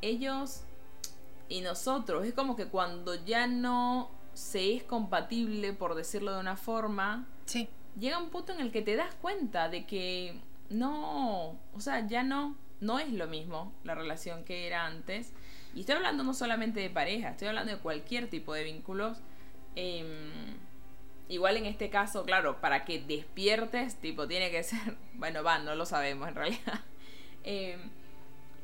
ellos 0.00 0.64
y 1.48 1.60
nosotros, 1.60 2.24
es 2.24 2.34
como 2.34 2.56
que 2.56 2.66
cuando 2.66 3.14
ya 3.14 3.46
no 3.46 4.10
se 4.32 4.74
es 4.74 4.82
compatible, 4.82 5.72
por 5.72 5.94
decirlo 5.94 6.32
de 6.32 6.40
una 6.40 6.56
forma, 6.56 7.26
Llega 7.98 8.18
un 8.18 8.30
punto 8.30 8.52
en 8.52 8.60
el 8.60 8.72
que 8.72 8.82
te 8.82 8.96
das 8.96 9.14
cuenta 9.14 9.68
de 9.68 9.86
que 9.86 10.40
no, 10.68 11.58
o 11.72 11.80
sea, 11.80 12.06
ya 12.06 12.22
no, 12.22 12.56
no 12.80 12.98
es 12.98 13.12
lo 13.12 13.26
mismo 13.28 13.72
la 13.84 13.94
relación 13.94 14.44
que 14.44 14.66
era 14.66 14.86
antes. 14.86 15.32
Y 15.74 15.80
estoy 15.80 15.96
hablando 15.96 16.24
no 16.24 16.34
solamente 16.34 16.80
de 16.80 16.90
pareja, 16.90 17.30
estoy 17.30 17.48
hablando 17.48 17.72
de 17.72 17.78
cualquier 17.78 18.28
tipo 18.28 18.54
de 18.54 18.64
vínculos. 18.64 19.18
Em, 19.76 20.56
igual 21.28 21.56
en 21.56 21.66
este 21.66 21.90
caso, 21.90 22.24
claro, 22.24 22.60
para 22.60 22.84
que 22.84 23.00
despiertes, 23.00 23.96
tipo, 23.96 24.28
tiene 24.28 24.50
que 24.50 24.62
ser, 24.62 24.96
bueno, 25.14 25.42
va, 25.42 25.58
no 25.58 25.74
lo 25.74 25.86
sabemos 25.86 26.28
en 26.28 26.34
realidad. 26.34 26.80
Eh, 27.46 27.76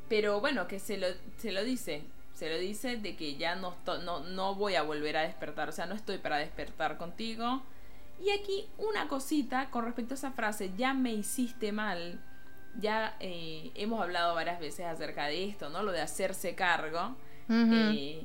pero 0.09 0.41
bueno, 0.41 0.67
que 0.67 0.79
se 0.79 0.97
lo, 0.97 1.07
se 1.37 1.53
lo 1.53 1.63
dice. 1.63 2.03
Se 2.33 2.49
lo 2.49 2.59
dice 2.59 2.97
de 2.97 3.15
que 3.15 3.37
ya 3.37 3.55
no, 3.55 3.77
no, 4.03 4.21
no 4.21 4.55
voy 4.55 4.75
a 4.75 4.83
volver 4.83 5.19
a 5.19 5.23
despertar. 5.23 5.69
O 5.69 5.73
sea, 5.73 5.85
no 5.85 5.95
estoy 5.95 6.17
para 6.17 6.39
despertar 6.39 6.97
contigo. 6.97 7.63
Y 8.21 8.31
aquí 8.31 8.69
una 8.79 9.09
cosita 9.09 9.71
con 9.71 9.85
respecto 9.85 10.15
a 10.15 10.17
esa 10.17 10.31
frase, 10.33 10.73
ya 10.77 10.93
me 10.95 11.13
hiciste 11.13 11.73
mal. 11.73 12.21
Ya 12.79 13.17
eh, 13.19 13.71
hemos 13.75 14.01
hablado 14.01 14.35
varias 14.35 14.61
veces 14.61 14.87
acerca 14.87 15.27
de 15.27 15.45
esto, 15.49 15.71
¿no? 15.71 15.83
Lo 15.83 15.91
de 15.93 16.01
hacerse 16.01 16.55
cargo. 16.55 17.17
Eh, 17.49 18.23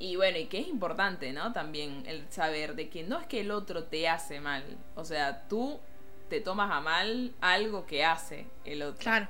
y 0.00 0.16
bueno, 0.16 0.38
y 0.38 0.46
que 0.46 0.60
es 0.60 0.68
importante, 0.68 1.32
¿no? 1.32 1.52
También 1.52 2.02
el 2.06 2.26
saber 2.30 2.74
de 2.76 2.88
que 2.90 3.02
no 3.04 3.18
es 3.18 3.26
que 3.26 3.40
el 3.40 3.50
otro 3.50 3.84
te 3.84 4.08
hace 4.08 4.40
mal. 4.40 4.64
O 4.94 5.04
sea, 5.04 5.48
tú 5.48 5.80
te 6.28 6.40
tomas 6.40 6.70
a 6.70 6.80
mal 6.80 7.32
algo 7.40 7.86
que 7.86 8.04
hace 8.04 8.46
el 8.64 8.82
otro. 8.82 8.98
Claro. 9.02 9.28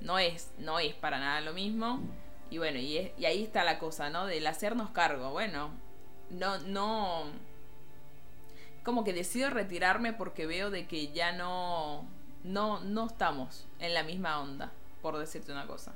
No 0.00 0.18
es, 0.18 0.52
no 0.58 0.78
es 0.78 0.94
para 0.94 1.18
nada 1.18 1.40
lo 1.42 1.52
mismo. 1.52 2.00
Y 2.50 2.58
bueno, 2.58 2.78
y, 2.78 2.96
es- 2.96 3.10
y 3.18 3.26
ahí 3.26 3.42
está 3.42 3.62
la 3.64 3.78
cosa, 3.78 4.08
¿no? 4.08 4.24
Del 4.26 4.46
hacernos 4.46 4.90
cargo. 4.90 5.32
Bueno, 5.32 5.70
no, 6.30 6.58
no. 6.60 7.24
Como 8.88 9.04
que 9.04 9.12
decido 9.12 9.50
retirarme 9.50 10.14
porque 10.14 10.46
veo 10.46 10.70
de 10.70 10.86
que 10.86 11.12
ya 11.12 11.32
no. 11.32 12.06
No, 12.42 12.80
no 12.80 13.06
estamos 13.06 13.66
en 13.80 13.92
la 13.92 14.02
misma 14.02 14.40
onda, 14.40 14.72
por 15.02 15.18
decirte 15.18 15.52
una 15.52 15.66
cosa. 15.66 15.92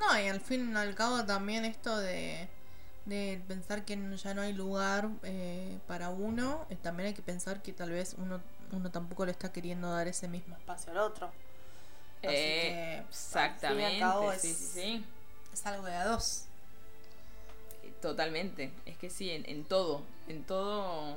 No, 0.00 0.18
y 0.20 0.28
al 0.28 0.40
fin 0.40 0.72
y 0.72 0.76
al 0.76 0.94
cabo 0.94 1.24
también 1.26 1.64
esto 1.64 1.96
de, 1.98 2.48
de 3.04 3.42
pensar 3.48 3.84
que 3.84 3.96
ya 4.16 4.34
no 4.34 4.42
hay 4.42 4.52
lugar 4.52 5.10
eh, 5.22 5.78
para 5.86 6.08
uno, 6.10 6.66
eh, 6.70 6.76
también 6.76 7.08
hay 7.08 7.14
que 7.14 7.22
pensar 7.22 7.62
que 7.62 7.72
tal 7.72 7.90
vez 7.90 8.14
uno, 8.18 8.40
uno 8.72 8.90
tampoco 8.90 9.26
le 9.26 9.32
está 9.32 9.52
queriendo 9.52 9.90
dar 9.92 10.08
ese 10.08 10.28
mismo 10.28 10.56
espacio 10.56 10.92
al 10.92 10.98
otro. 10.98 11.34
Así 12.22 12.22
Eh, 12.22 12.60
que, 12.60 13.04
al 13.38 13.56
fin 13.58 13.80
y 13.80 13.84
al 13.84 13.98
exactamente. 13.98 14.04
sí, 14.38 14.48
es- 14.50 14.54
sí, 14.54 14.54
sí. 14.54 15.04
Es 15.52 15.66
algo 15.66 15.86
de 15.86 15.94
a 15.94 16.04
dos. 16.06 16.48
Totalmente. 18.00 18.72
Es 18.86 18.96
que 18.98 19.10
sí, 19.10 19.30
en, 19.30 19.48
en 19.48 19.64
todo. 19.64 20.02
En 20.28 20.44
todo 20.44 21.16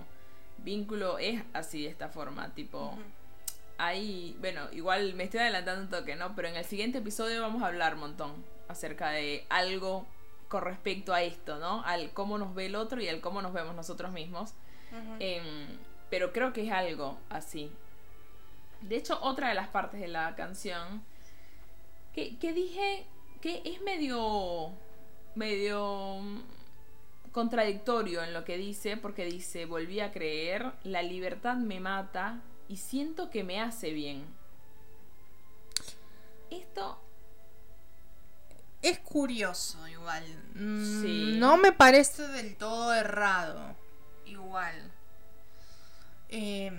vínculo 0.60 1.18
es 1.18 1.44
así 1.54 1.84
de 1.84 1.90
esta 1.90 2.10
forma. 2.10 2.54
Tipo, 2.56 2.90
Ujú. 2.90 3.02
hay. 3.78 4.36
Bueno, 4.40 4.68
igual 4.72 5.14
me 5.16 5.26
estoy 5.26 5.42
adelantando 5.42 5.82
un 5.84 5.90
toque, 5.90 6.16
¿no? 6.16 6.36
Pero 6.36 6.48
en 6.48 6.56
el 6.56 6.66
siguiente 6.66 7.00
episodio 7.00 7.42
vamos 7.42 7.62
a 7.64 7.68
hablar 7.68 7.96
un 7.96 8.02
montón 8.02 8.34
acerca 8.68 9.10
de 9.10 9.46
algo 9.50 10.06
con 10.48 10.64
respecto 10.64 11.14
a 11.14 11.22
esto, 11.24 11.60
¿no? 11.60 11.84
Al 11.86 12.12
cómo 12.12 12.38
nos 12.38 12.54
ve 12.56 12.66
el 12.68 12.76
otro 12.76 13.02
y 13.02 13.08
al 13.08 13.22
cómo 13.22 13.42
nos 13.42 13.54
vemos 13.54 13.76
nosotros 13.76 14.12
mismos. 14.12 14.54
Em, 15.20 15.68
pero 16.10 16.34
creo 16.34 16.52
que 16.52 16.66
es 16.66 16.72
algo 16.74 17.18
así. 17.30 17.72
De 18.82 18.98
hecho, 18.98 19.18
otra 19.22 19.48
de 19.50 19.54
las 19.56 19.70
partes 19.70 20.02
de 20.02 20.08
la 20.10 20.36
canción 20.36 21.02
que, 22.14 22.38
que 22.38 22.52
dije 22.52 23.06
que 23.42 23.62
es 23.64 23.82
medio. 23.82 24.72
medio. 25.36 26.20
Contradictorio 27.32 28.24
en 28.24 28.34
lo 28.34 28.44
que 28.44 28.58
dice, 28.58 28.98
porque 28.98 29.26
dice: 29.26 29.66
Volví 29.66 30.00
a 30.00 30.12
creer, 30.12 30.72
la 30.84 31.02
libertad 31.02 31.56
me 31.58 31.80
mata 31.80 32.42
y 32.68 32.78
siento 32.78 33.30
que 33.30 33.44
me 33.44 33.60
hace 33.62 33.92
bien. 33.92 34.26
Esto. 36.50 37.00
Es 38.82 39.00
curioso 39.00 39.88
igual. 39.88 40.24
Mm, 40.56 41.02
Sí. 41.02 41.36
No 41.38 41.58
me 41.58 41.72
parece 41.72 42.28
del 42.28 42.56
todo 42.56 42.94
errado. 42.94 43.76
Igual. 44.26 44.92
Em, 46.30 46.76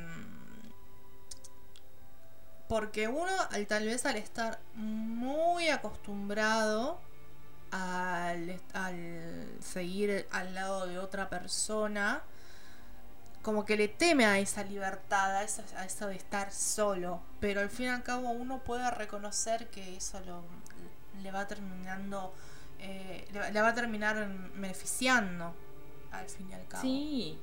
porque 2.68 3.06
uno, 3.06 3.30
al, 3.50 3.66
tal 3.66 3.84
vez 3.86 4.06
al 4.06 4.16
estar 4.16 4.58
muy 4.74 5.68
acostumbrado 5.68 6.98
al, 7.70 8.60
al 8.72 9.21
seguir 9.72 10.26
al 10.30 10.54
lado 10.54 10.86
de 10.86 10.98
otra 10.98 11.28
persona, 11.28 12.22
como 13.42 13.64
que 13.64 13.76
le 13.76 13.88
teme 13.88 14.24
a 14.24 14.38
esa 14.38 14.62
libertad, 14.64 15.36
a 15.36 15.42
eso, 15.42 15.62
a 15.76 15.84
eso 15.84 16.06
de 16.08 16.16
estar 16.16 16.52
solo. 16.52 17.20
Pero 17.40 17.60
al 17.60 17.70
fin 17.70 17.86
y 17.86 17.88
al 17.88 18.02
cabo 18.02 18.30
uno 18.30 18.58
puede 18.62 18.88
reconocer 18.90 19.68
que 19.68 19.96
eso 19.96 20.20
lo, 20.20 20.42
le 21.22 21.30
va 21.32 21.46
terminando, 21.48 22.32
eh, 22.78 23.26
le, 23.32 23.52
le 23.52 23.60
va 23.60 23.68
a 23.68 23.74
terminar 23.74 24.16
beneficiando 24.54 25.54
al 26.12 26.28
fin 26.28 26.50
y 26.50 26.54
al 26.54 26.66
cabo. 26.68 26.82
Sí, 26.82 27.38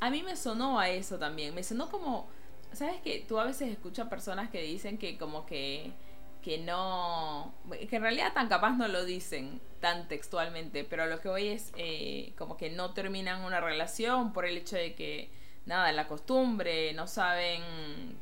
a 0.00 0.10
mí 0.10 0.22
me 0.22 0.36
sonó 0.36 0.78
a 0.78 0.88
eso 0.88 1.18
también. 1.18 1.54
Me 1.54 1.64
sonó 1.64 1.90
como, 1.90 2.28
¿sabes 2.72 3.00
que 3.02 3.24
Tú 3.26 3.38
a 3.38 3.44
veces 3.44 3.70
escuchas 3.70 4.08
personas 4.08 4.50
que 4.50 4.62
dicen 4.62 4.98
que 4.98 5.18
como 5.18 5.46
que 5.46 5.92
que 6.42 6.58
no, 6.58 7.52
que 7.88 7.96
en 7.96 8.02
realidad 8.02 8.32
tan 8.32 8.48
capaz 8.48 8.76
no 8.76 8.88
lo 8.88 9.04
dicen 9.04 9.60
tan 9.80 10.08
textualmente, 10.08 10.84
pero 10.84 11.06
lo 11.06 11.20
que 11.20 11.28
voy 11.28 11.48
es 11.48 11.72
eh, 11.76 12.32
como 12.38 12.56
que 12.56 12.70
no 12.70 12.92
terminan 12.92 13.42
una 13.44 13.60
relación 13.60 14.32
por 14.32 14.44
el 14.46 14.56
hecho 14.56 14.76
de 14.76 14.94
que 14.94 15.30
nada, 15.66 15.92
la 15.92 16.06
costumbre, 16.08 16.92
no 16.94 17.06
saben 17.06 17.62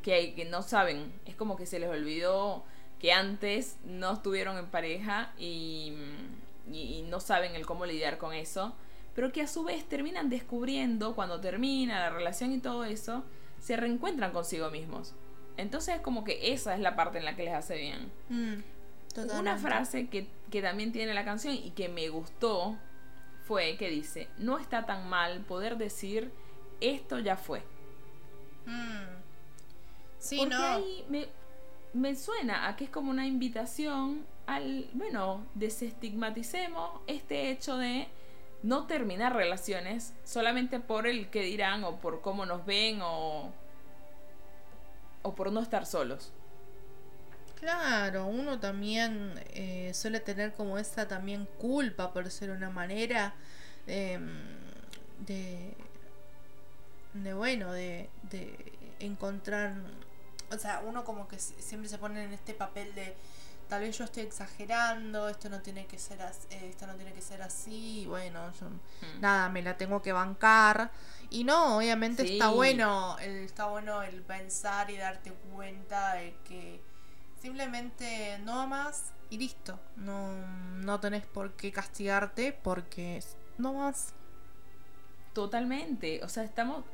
que, 0.02 0.34
que 0.34 0.44
no 0.44 0.62
saben, 0.62 1.12
es 1.26 1.34
como 1.36 1.56
que 1.56 1.66
se 1.66 1.78
les 1.78 1.88
olvidó 1.88 2.64
que 3.00 3.12
antes 3.12 3.76
no 3.84 4.12
estuvieron 4.14 4.58
en 4.58 4.66
pareja 4.66 5.32
y, 5.38 5.92
y- 6.70 6.98
y 6.98 7.02
no 7.02 7.20
saben 7.20 7.54
el 7.54 7.64
cómo 7.66 7.86
lidiar 7.86 8.18
con 8.18 8.34
eso, 8.34 8.74
pero 9.14 9.32
que 9.32 9.42
a 9.42 9.46
su 9.48 9.64
vez 9.64 9.88
terminan 9.88 10.28
descubriendo 10.30 11.14
cuando 11.14 11.40
termina 11.40 12.00
la 12.00 12.10
relación 12.10 12.52
y 12.52 12.58
todo 12.58 12.84
eso, 12.84 13.24
se 13.60 13.76
reencuentran 13.76 14.32
consigo 14.32 14.70
mismos. 14.70 15.14
Entonces 15.58 15.96
es 15.96 16.00
como 16.00 16.24
que 16.24 16.52
esa 16.54 16.74
es 16.74 16.80
la 16.80 16.96
parte 16.96 17.18
en 17.18 17.26
la 17.26 17.36
que 17.36 17.44
les 17.44 17.54
hace 17.54 17.76
bien. 17.76 18.12
Mm, 18.30 18.62
Una 19.38 19.58
frase 19.58 20.08
que, 20.08 20.28
que 20.50 20.62
también 20.62 20.92
tiene 20.92 21.12
la 21.14 21.24
canción 21.24 21.54
y 21.54 21.72
que 21.72 21.88
me 21.90 22.08
gustó 22.08 22.78
fue 23.46 23.76
que 23.76 23.90
dice, 23.90 24.28
no 24.38 24.58
está 24.58 24.86
tan 24.86 25.08
mal 25.08 25.40
poder 25.44 25.76
decir, 25.78 26.32
esto 26.80 27.18
ya 27.18 27.36
fue. 27.36 27.62
Mm. 28.66 29.22
Sí, 30.18 30.38
Porque 30.38 30.54
no. 30.54 30.64
ahí 30.64 31.04
me, 31.08 31.28
me 31.92 32.14
suena 32.16 32.68
a 32.68 32.76
que 32.76 32.84
es 32.84 32.90
como 32.90 33.10
una 33.10 33.26
invitación 33.26 34.26
al, 34.46 34.88
bueno, 34.94 35.46
desestigmaticemos 35.54 37.00
este 37.06 37.50
hecho 37.50 37.76
de 37.76 38.08
no 38.62 38.86
terminar 38.86 39.34
relaciones 39.36 40.14
solamente 40.24 40.80
por 40.80 41.06
el 41.06 41.30
que 41.30 41.42
dirán 41.42 41.84
o 41.84 41.96
por 42.00 42.20
cómo 42.20 42.46
nos 42.46 42.64
ven 42.66 43.00
o, 43.02 43.52
o 45.28 45.34
por 45.34 45.52
no 45.52 45.60
estar 45.60 45.84
solos. 45.86 46.32
Claro, 47.60 48.26
uno 48.26 48.60
también 48.60 49.34
eh, 49.52 49.90
suele 49.92 50.20
tener 50.20 50.54
como 50.54 50.78
esa 50.78 51.08
también 51.08 51.46
culpa, 51.58 52.12
por 52.12 52.30
ser 52.30 52.50
una 52.50 52.70
manera, 52.70 53.34
em, 53.86 54.28
de, 55.26 55.74
de 57.14 57.34
bueno, 57.34 57.72
de, 57.72 58.10
de 58.30 58.56
encontrar, 59.00 59.74
o 60.52 60.58
sea, 60.58 60.82
uno 60.86 61.04
como 61.04 61.26
que 61.26 61.38
si- 61.38 61.54
siempre 61.60 61.88
se 61.88 61.98
pone 61.98 62.22
en 62.24 62.32
este 62.32 62.54
papel 62.54 62.94
de 62.94 63.14
tal 63.68 63.82
vez 63.82 63.96
yo 63.98 64.04
estoy 64.04 64.22
exagerando, 64.22 65.28
esto 65.28 65.48
no 65.48 65.60
tiene 65.60 65.86
que 65.86 65.98
ser 65.98 66.20
así, 66.22 66.46
esto 66.50 66.86
no 66.86 66.94
tiene 66.94 67.12
que 67.12 67.20
ser 67.20 67.42
así, 67.42 68.04
bueno, 68.06 68.50
yo 68.58 68.68
Mm. 68.68 69.20
nada, 69.20 69.48
me 69.50 69.62
la 69.62 69.76
tengo 69.76 70.00
que 70.02 70.12
bancar. 70.12 70.90
Y 71.30 71.44
no, 71.44 71.76
obviamente 71.76 72.22
Sí. 72.26 72.32
está 72.34 72.48
bueno, 72.48 73.18
el, 73.18 73.44
está 73.44 73.66
bueno 73.66 74.02
el 74.02 74.22
pensar 74.22 74.90
y 74.90 74.96
darte 74.96 75.32
cuenta 75.52 76.14
de 76.14 76.34
que 76.44 76.80
simplemente 77.40 78.38
no 78.44 78.60
amas 78.62 79.12
y 79.30 79.36
listo. 79.38 79.78
No, 79.96 80.32
no 80.76 80.98
tenés 81.00 81.26
por 81.26 81.52
qué 81.52 81.70
castigarte 81.70 82.52
porque 82.52 83.22
no 83.58 83.70
amas. 83.70 84.14
Totalmente. 85.34 86.22
O 86.24 86.28
sea, 86.28 86.42
estamos. 86.44 86.84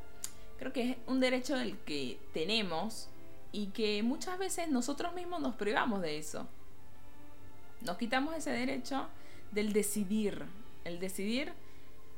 Creo 0.59 0.71
que 0.71 0.91
es 0.91 0.97
un 1.07 1.19
derecho 1.19 1.55
del 1.57 1.77
que 1.79 2.19
tenemos 2.33 3.09
y 3.51 3.67
que 3.67 4.03
muchas 4.03 4.37
veces 4.37 4.69
nosotros 4.69 5.13
mismos 5.13 5.41
nos 5.41 5.55
privamos 5.55 6.01
de 6.01 6.17
eso. 6.17 6.47
Nos 7.85 7.97
quitamos 7.97 8.35
ese 8.35 8.49
derecho 8.49 9.07
del 9.51 9.71
decidir. 9.71 10.45
El 10.83 10.99
decidir 10.99 11.53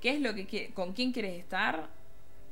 qué 0.01 0.11
es 0.11 0.21
lo 0.21 0.33
que 0.33 0.71
con 0.73 0.93
quién 0.93 1.11
quieres 1.11 1.37
estar. 1.37 1.89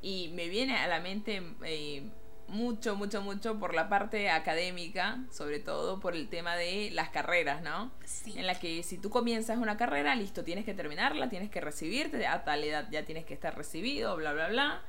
Y 0.01 0.29
me 0.35 0.49
viene 0.49 0.77
a 0.77 0.87
la 0.87 0.99
mente 0.99 1.41
eh, 1.63 2.03
mucho, 2.47 2.95
mucho, 2.95 3.21
mucho 3.21 3.57
por 3.57 3.73
la 3.73 3.89
parte 3.89 4.29
académica, 4.29 5.19
sobre 5.31 5.59
todo 5.59 5.99
por 5.99 6.13
el 6.13 6.27
tema 6.27 6.55
de 6.55 6.91
las 6.91 7.09
carreras, 7.09 7.61
¿no? 7.63 7.91
Sí. 8.03 8.37
en 8.37 8.45
la 8.45 8.59
que 8.59 8.83
si 8.83 8.97
tú 8.97 9.09
comienzas 9.09 9.57
una 9.57 9.77
carrera, 9.77 10.13
listo, 10.15 10.43
tienes 10.43 10.65
que 10.65 10.73
terminarla, 10.73 11.29
tienes 11.29 11.49
que 11.49 11.61
recibirte, 11.61 12.27
a 12.27 12.43
tal 12.43 12.63
edad 12.63 12.87
ya 12.91 13.05
tienes 13.05 13.25
que 13.25 13.33
estar 13.33 13.57
recibido, 13.57 14.15
bla, 14.17 14.33
bla, 14.33 14.49
bla. 14.49 14.81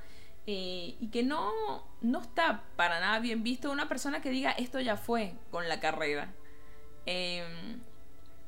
Eh, 0.48 0.96
y 1.00 1.08
que 1.10 1.22
no, 1.22 1.52
no 2.02 2.20
está 2.20 2.64
para 2.76 3.00
nada 3.00 3.18
bien 3.20 3.42
visto 3.42 3.70
una 3.70 3.88
persona 3.88 4.20
que 4.20 4.30
diga 4.30 4.52
esto 4.52 4.80
ya 4.80 4.96
fue 4.96 5.34
con 5.50 5.68
la 5.68 5.80
carrera. 5.80 6.34
Eh, 7.06 7.44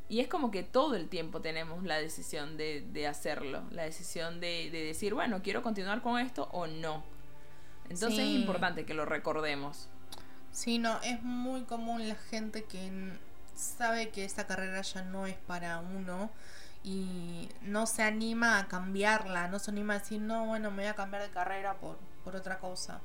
y 0.09 0.21
es 0.21 0.29
como 0.29 0.51
que 0.51 0.63
todo 0.63 0.95
el 0.97 1.09
tiempo 1.09 1.41
tenemos 1.41 1.83
la 1.85 1.97
decisión 1.99 2.57
de, 2.57 2.87
de 2.93 3.07
hacerlo, 3.07 3.63
la 3.71 3.83
decisión 3.85 4.41
de, 4.41 4.71
de 4.71 4.85
decir, 4.85 5.15
bueno, 5.15 5.43
quiero 5.43 5.63
continuar 5.63 6.01
con 6.03 6.19
esto 6.19 6.49
o 6.53 6.67
no. 6.67 7.05
Entonces 7.91 8.17
Sí. 8.17 8.35
es 8.35 8.41
importante 8.41 8.85
que 8.85 8.95
lo 8.95 9.05
recordemos. 9.05 9.89
Sí, 10.51 10.79
no, 10.79 11.01
es 11.03 11.23
muy 11.23 11.63
común 11.63 12.09
la 12.09 12.15
gente 12.17 12.65
que 12.65 13.13
sabe 13.55 14.11
que 14.11 14.25
esa 14.25 14.47
carrera 14.47 14.81
ya 14.83 15.03
no 15.03 15.27
es 15.27 15.37
para 15.37 15.79
uno 15.81 16.31
y 16.85 17.49
no 17.63 17.87
se 17.87 18.03
anima 18.03 18.59
a 18.59 18.69
cambiarla, 18.69 19.49
no 19.49 19.59
se 19.59 19.71
anima 19.71 19.95
a 19.95 19.99
decir, 19.99 20.21
no, 20.21 20.47
bueno, 20.47 20.71
me 20.71 20.83
voy 20.85 20.87
a 20.91 20.95
cambiar 20.95 21.23
de 21.23 21.31
carrera 21.31 21.75
por, 21.75 21.99
por 22.25 22.37
otra 22.37 22.59
cosa. 22.59 23.01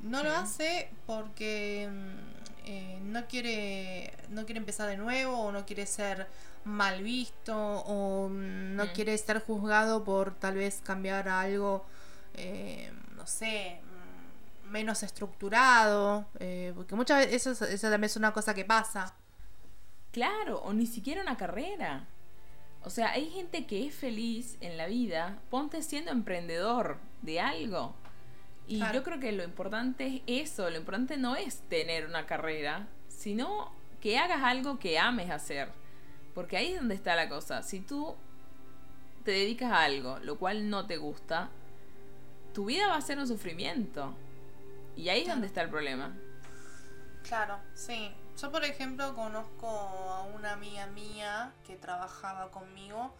No 0.00 0.22
lo 0.22 0.30
hace 0.32 0.90
porque 1.06 1.88
mm, 1.90 2.55
eh, 2.66 2.98
no 3.02 3.26
quiere 3.26 4.12
no 4.28 4.44
quiere 4.44 4.58
empezar 4.58 4.88
de 4.88 4.96
nuevo 4.96 5.38
o 5.38 5.52
no 5.52 5.64
quiere 5.64 5.86
ser 5.86 6.26
mal 6.64 7.02
visto 7.02 7.54
o 7.56 8.28
no 8.28 8.84
Mm. 8.84 8.88
quiere 8.88 9.16
ser 9.18 9.40
juzgado 9.40 10.02
por 10.04 10.34
tal 10.34 10.56
vez 10.56 10.80
cambiar 10.84 11.28
a 11.28 11.40
algo 11.42 11.84
eh, 12.34 12.92
no 13.16 13.26
sé 13.26 13.80
mm, 13.82 14.70
menos 14.70 15.02
estructurado 15.02 16.26
eh, 16.40 16.72
porque 16.74 16.94
muchas 16.96 17.18
veces 17.24 17.46
eso, 17.46 17.64
es- 17.64 17.70
eso 17.74 17.88
también 17.90 18.06
es 18.10 18.16
una 18.16 18.32
cosa 18.32 18.52
que 18.52 18.64
pasa 18.64 19.14
Claro, 20.12 20.60
o 20.62 20.72
ni 20.72 20.86
siquiera 20.86 21.20
una 21.20 21.36
carrera. 21.36 22.06
O 22.82 22.88
sea, 22.90 23.10
hay 23.10 23.28
gente 23.30 23.66
que 23.66 23.86
es 23.86 23.94
feliz 23.94 24.56
en 24.62 24.78
la 24.78 24.86
vida, 24.86 25.38
ponte 25.50 25.82
siendo 25.82 26.10
emprendedor 26.10 26.96
de 27.20 27.38
algo. 27.40 27.94
Y 28.68 28.78
Claro. 28.78 28.94
yo 28.94 29.02
creo 29.04 29.20
que 29.20 29.32
lo 29.32 29.44
importante 29.44 30.22
es 30.26 30.50
eso, 30.50 30.68
lo 30.70 30.76
importante 30.76 31.16
no 31.16 31.36
es 31.36 31.60
tener 31.68 32.06
una 32.06 32.26
carrera, 32.26 32.86
sino 33.08 33.70
que 34.00 34.18
hagas 34.18 34.42
algo 34.42 34.78
que 34.78 34.98
ames 34.98 35.30
hacer. 35.30 35.70
Porque 36.34 36.56
ahí 36.56 36.72
es 36.72 36.78
donde 36.78 36.94
está 36.94 37.14
la 37.16 37.28
cosa. 37.28 37.62
Si 37.62 37.80
tú 37.80 38.14
te 39.24 39.30
dedicas 39.30 39.72
a 39.72 39.82
algo, 39.84 40.18
lo 40.20 40.38
cual 40.38 40.68
no 40.68 40.86
te 40.86 40.96
gusta, 40.96 41.48
tu 42.52 42.66
vida 42.66 42.88
va 42.88 42.96
a 42.96 43.00
ser 43.00 43.18
un 43.18 43.26
sufrimiento. 43.26 44.14
Y 44.96 45.08
ahí 45.08 45.18
es 45.18 45.24
Claro. 45.24 45.36
donde 45.36 45.46
está 45.46 45.62
el 45.62 45.70
problema. 45.70 46.14
Claro, 47.26 47.58
sí. 47.74 48.10
Yo, 48.40 48.50
por 48.52 48.64
ejemplo, 48.64 49.14
conozco 49.14 49.68
a 49.68 50.22
una 50.24 50.52
amiga 50.52 50.86
mía 50.88 51.52
que 51.66 51.76
trabajaba 51.76 52.50
conmigo. 52.50 53.14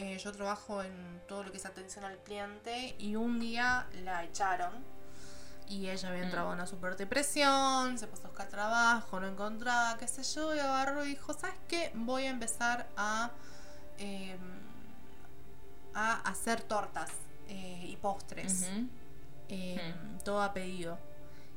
Eh, 0.00 0.18
yo 0.18 0.32
trabajo 0.32 0.82
en 0.82 1.20
todo 1.26 1.42
lo 1.44 1.50
que 1.50 1.56
es 1.58 1.66
atención 1.66 2.04
al 2.04 2.18
cliente 2.18 2.94
y 2.98 3.16
un 3.16 3.40
día 3.40 3.86
la 4.04 4.24
echaron. 4.24 4.72
Y 5.68 5.88
ella 5.90 6.08
había 6.08 6.22
Mm. 6.22 6.24
entrado 6.24 6.48
en 6.48 6.54
una 6.54 6.66
super 6.66 6.96
depresión, 6.96 7.98
se 7.98 8.06
puso 8.06 8.24
a 8.24 8.28
buscar 8.28 8.48
trabajo, 8.48 9.20
no 9.20 9.26
encontraba, 9.26 9.98
qué 9.98 10.08
sé 10.08 10.22
yo, 10.22 10.54
y 10.54 10.58
agarró 10.58 11.04
y 11.04 11.08
dijo, 11.08 11.32
¿sabes 11.34 11.56
qué? 11.68 11.90
Voy 11.94 12.24
a 12.24 12.30
empezar 12.30 12.88
a, 12.96 13.30
eh, 13.98 14.36
a 15.94 16.20
hacer 16.28 16.62
tortas 16.62 17.10
eh, 17.48 17.84
y 17.86 17.96
postres 17.96 18.62
Ujú. 18.70 18.88
eh, 19.50 19.94
todo 20.24 20.42
a 20.42 20.52
pedido. 20.54 20.98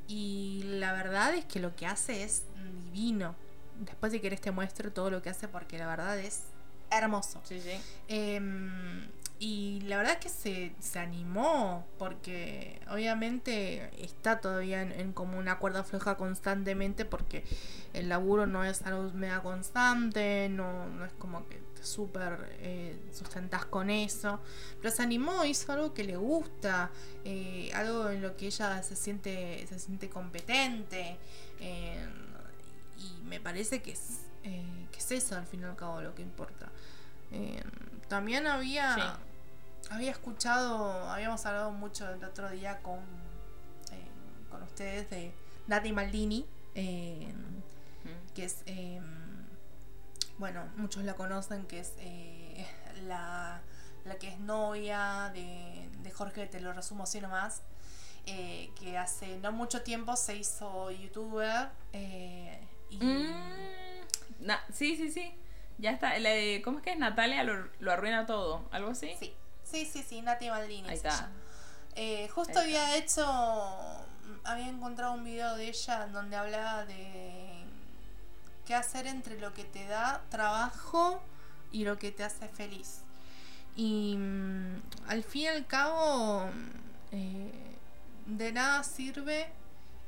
Y 0.07 0.63
la 0.65 0.91
verdad 0.93 1.33
es 1.35 1.45
que 1.45 1.59
lo 1.59 1.75
que 1.75 1.85
hace 1.87 2.23
es 2.23 2.43
divino. 2.91 3.35
Después 3.79 4.11
si 4.11 4.19
querés 4.19 4.41
te 4.41 4.51
muestro 4.51 4.91
todo 4.91 5.09
lo 5.09 5.21
que 5.21 5.29
hace 5.29 5.47
porque 5.47 5.77
la 5.77 5.87
verdad 5.87 6.17
es 6.19 6.43
hermoso. 6.91 7.41
Sí, 7.43 7.61
sí. 7.61 7.71
Em, 8.07 9.09
y 9.39 9.81
la 9.81 9.97
verdad 9.97 10.13
es 10.13 10.19
que 10.19 10.29
se, 10.29 10.75
se 10.79 10.99
animó 10.99 11.87
porque 11.97 12.79
obviamente 12.91 13.89
está 14.03 14.39
todavía 14.39 14.81
en, 14.83 14.91
en 14.91 15.13
como 15.13 15.39
una 15.39 15.57
cuerda 15.57 15.83
floja 15.83 16.15
constantemente 16.15 17.05
porque 17.05 17.43
el 17.93 18.09
laburo 18.09 18.45
no 18.45 18.63
es 18.63 18.83
algo 18.83 19.09
mega 19.13 19.41
constante, 19.41 20.47
no, 20.49 20.87
no 20.89 21.05
es 21.05 21.13
como 21.13 21.47
que 21.49 21.57
te 21.75 21.83
súper 21.83 22.55
eh, 22.59 22.99
sustentás 23.11 23.65
con 23.65 23.89
eso. 23.89 24.39
Pero 24.81 24.93
se 24.95 25.01
animó, 25.03 25.43
hizo 25.45 25.71
algo 25.73 25.93
que 25.93 26.03
le 26.03 26.17
gusta, 26.17 26.91
eh, 27.25 27.71
algo 27.73 28.09
en 28.09 28.21
lo 28.21 28.37
que 28.37 28.47
ella 28.47 28.83
se 28.83 28.95
siente, 28.95 29.65
se 29.67 29.79
siente 29.79 30.09
competente. 30.09 31.17
eh, 31.59 32.07
y 32.97 33.21
me 33.23 33.39
parece 33.39 33.81
que 33.81 33.91
es, 33.91 34.21
eh, 34.43 34.87
que 34.91 34.99
es 34.99 35.11
eso 35.11 35.35
al 35.35 35.45
fin 35.47 35.61
y 35.61 35.63
al 35.63 35.75
cabo 35.75 36.01
lo 36.01 36.13
que 36.15 36.21
importa. 36.21 36.71
Eh, 37.31 37.63
también 38.07 38.45
había 38.47 39.19
había 39.89 40.11
escuchado, 40.11 41.09
habíamos 41.09 41.45
hablado 41.45 41.71
mucho 41.71 42.09
el 42.09 42.23
otro 42.23 42.49
día 42.49 42.81
con, 42.81 42.99
eh, 43.91 44.07
con 44.49 44.63
ustedes 44.63 45.09
de 45.09 45.33
Nati 45.67 45.91
Maldini, 45.91 46.45
eh, 46.75 47.33
que 48.33 48.45
es, 48.45 48.63
eh, 48.65 49.01
bueno, 50.37 50.63
muchos 50.77 51.03
la 51.03 51.13
conocen, 51.15 51.65
que 51.65 51.79
es 51.81 51.93
eh, 51.97 52.65
la, 53.03 53.61
la 54.05 54.15
que 54.15 54.29
es 54.29 54.39
novia 54.39 55.29
de, 55.33 55.89
de 56.01 56.11
Jorge, 56.11 56.47
te 56.47 56.61
lo 56.61 56.71
resumo 56.71 57.03
así 57.03 57.19
nomás, 57.19 57.61
eh, 58.25 58.71
que 58.79 58.97
hace 58.97 59.37
no 59.39 59.51
mucho 59.51 59.81
tiempo 59.81 60.15
se 60.15 60.37
hizo 60.37 60.89
youtuber 60.91 61.69
eh, 61.91 62.65
y... 62.89 62.97
Mm, 63.03 64.49
sí, 64.73 64.95
sí, 64.95 65.11
sí. 65.11 65.33
Ya 65.77 65.91
está. 65.91 66.17
La 66.19 66.29
de- 66.29 66.61
¿Cómo 66.63 66.77
es 66.79 66.83
que 66.83 66.91
es? 66.91 66.97
Natalia 66.99 67.43
lo, 67.43 67.67
lo 67.79 67.91
arruina 67.91 68.25
todo. 68.25 68.63
¿Algo 68.71 68.91
así? 68.91 69.11
Sí, 69.19 69.33
sí, 69.63 69.85
sí, 69.85 70.03
sí, 70.03 70.21
Nati 70.21 70.49
Maldini. 70.49 70.87
Ahí 70.89 70.95
está. 70.95 71.29
Eh, 71.95 72.29
justo 72.29 72.59
Ahí 72.59 72.71
está. 72.73 72.83
había 72.85 72.97
hecho, 72.97 73.25
había 74.43 74.67
encontrado 74.69 75.13
un 75.13 75.23
video 75.23 75.55
de 75.55 75.67
ella 75.69 76.07
donde 76.07 76.35
hablaba 76.35 76.85
de 76.85 77.63
qué 78.65 78.75
hacer 78.75 79.07
entre 79.07 79.39
lo 79.39 79.53
que 79.53 79.63
te 79.63 79.85
da 79.87 80.21
trabajo 80.29 81.21
y 81.71 81.83
lo 81.83 81.97
que 81.97 82.11
te 82.11 82.23
hace 82.23 82.47
feliz. 82.47 83.01
Y 83.75 84.15
mm, 84.17 84.81
al 85.07 85.23
fin 85.23 85.41
y 85.43 85.47
al 85.47 85.65
cabo, 85.65 86.49
eh, 87.11 87.51
de 88.25 88.51
nada 88.51 88.83
sirve 88.83 89.49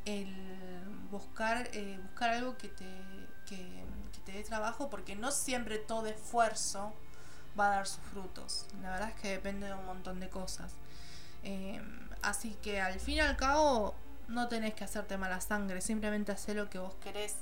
el 0.06 0.34
buscar, 1.10 1.70
eh, 1.74 1.98
buscar 2.04 2.30
algo 2.32 2.58
que 2.58 2.68
te, 2.68 2.86
que 3.48 3.84
te 4.26 4.32
dé 4.34 4.44
trabajo 4.44 4.90
porque 4.90 5.16
no 5.16 5.32
siempre 5.32 5.78
todo 5.78 6.08
esfuerzo 6.08 6.94
va 7.60 7.68
a 7.68 7.76
dar 7.78 7.88
sus 7.88 8.02
frutos. 8.12 8.66
La 8.82 8.92
verdad 8.92 9.10
es 9.10 9.22
que 9.22 9.30
depende 9.30 9.68
de 9.68 9.74
un 9.74 9.86
montón 9.86 10.20
de 10.20 10.30
cosas. 10.30 10.74
Eh, 11.44 11.82
así 12.22 12.58
que 12.62 12.82
al 12.82 13.00
fin 13.00 13.16
y 13.16 13.20
al 13.20 13.36
cabo 13.38 13.94
no 14.28 14.48
tenés 14.48 14.74
que 14.74 14.84
hacerte 14.86 15.18
mala 15.18 15.42
sangre, 15.42 15.82
simplemente 15.82 16.32
hacer 16.32 16.56
lo 16.56 16.70
que 16.70 16.80
vos 16.80 16.96
querés. 17.04 17.36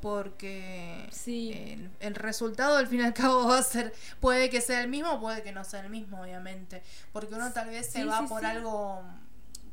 Porque 0.00 1.08
Sí. 1.10 1.52
el, 1.54 1.90
el 2.00 2.14
resultado 2.14 2.76
al 2.76 2.86
fin 2.86 3.00
y 3.00 3.04
al 3.04 3.14
cabo 3.14 3.48
va 3.48 3.58
a 3.58 3.62
ser, 3.62 3.94
puede 4.20 4.50
que 4.50 4.60
sea 4.60 4.82
el 4.82 4.88
mismo, 4.88 5.18
puede 5.20 5.42
que 5.42 5.50
no 5.52 5.64
sea 5.64 5.80
el 5.80 5.88
mismo, 5.90 6.20
obviamente. 6.20 6.82
Porque 7.12 7.34
uno 7.34 7.50
tal 7.52 7.68
vez 7.70 7.86
se 7.90 8.02
Sí, 8.02 8.04
va 8.04 8.20
sí, 8.20 8.26
por 8.28 8.44
algo, 8.44 9.02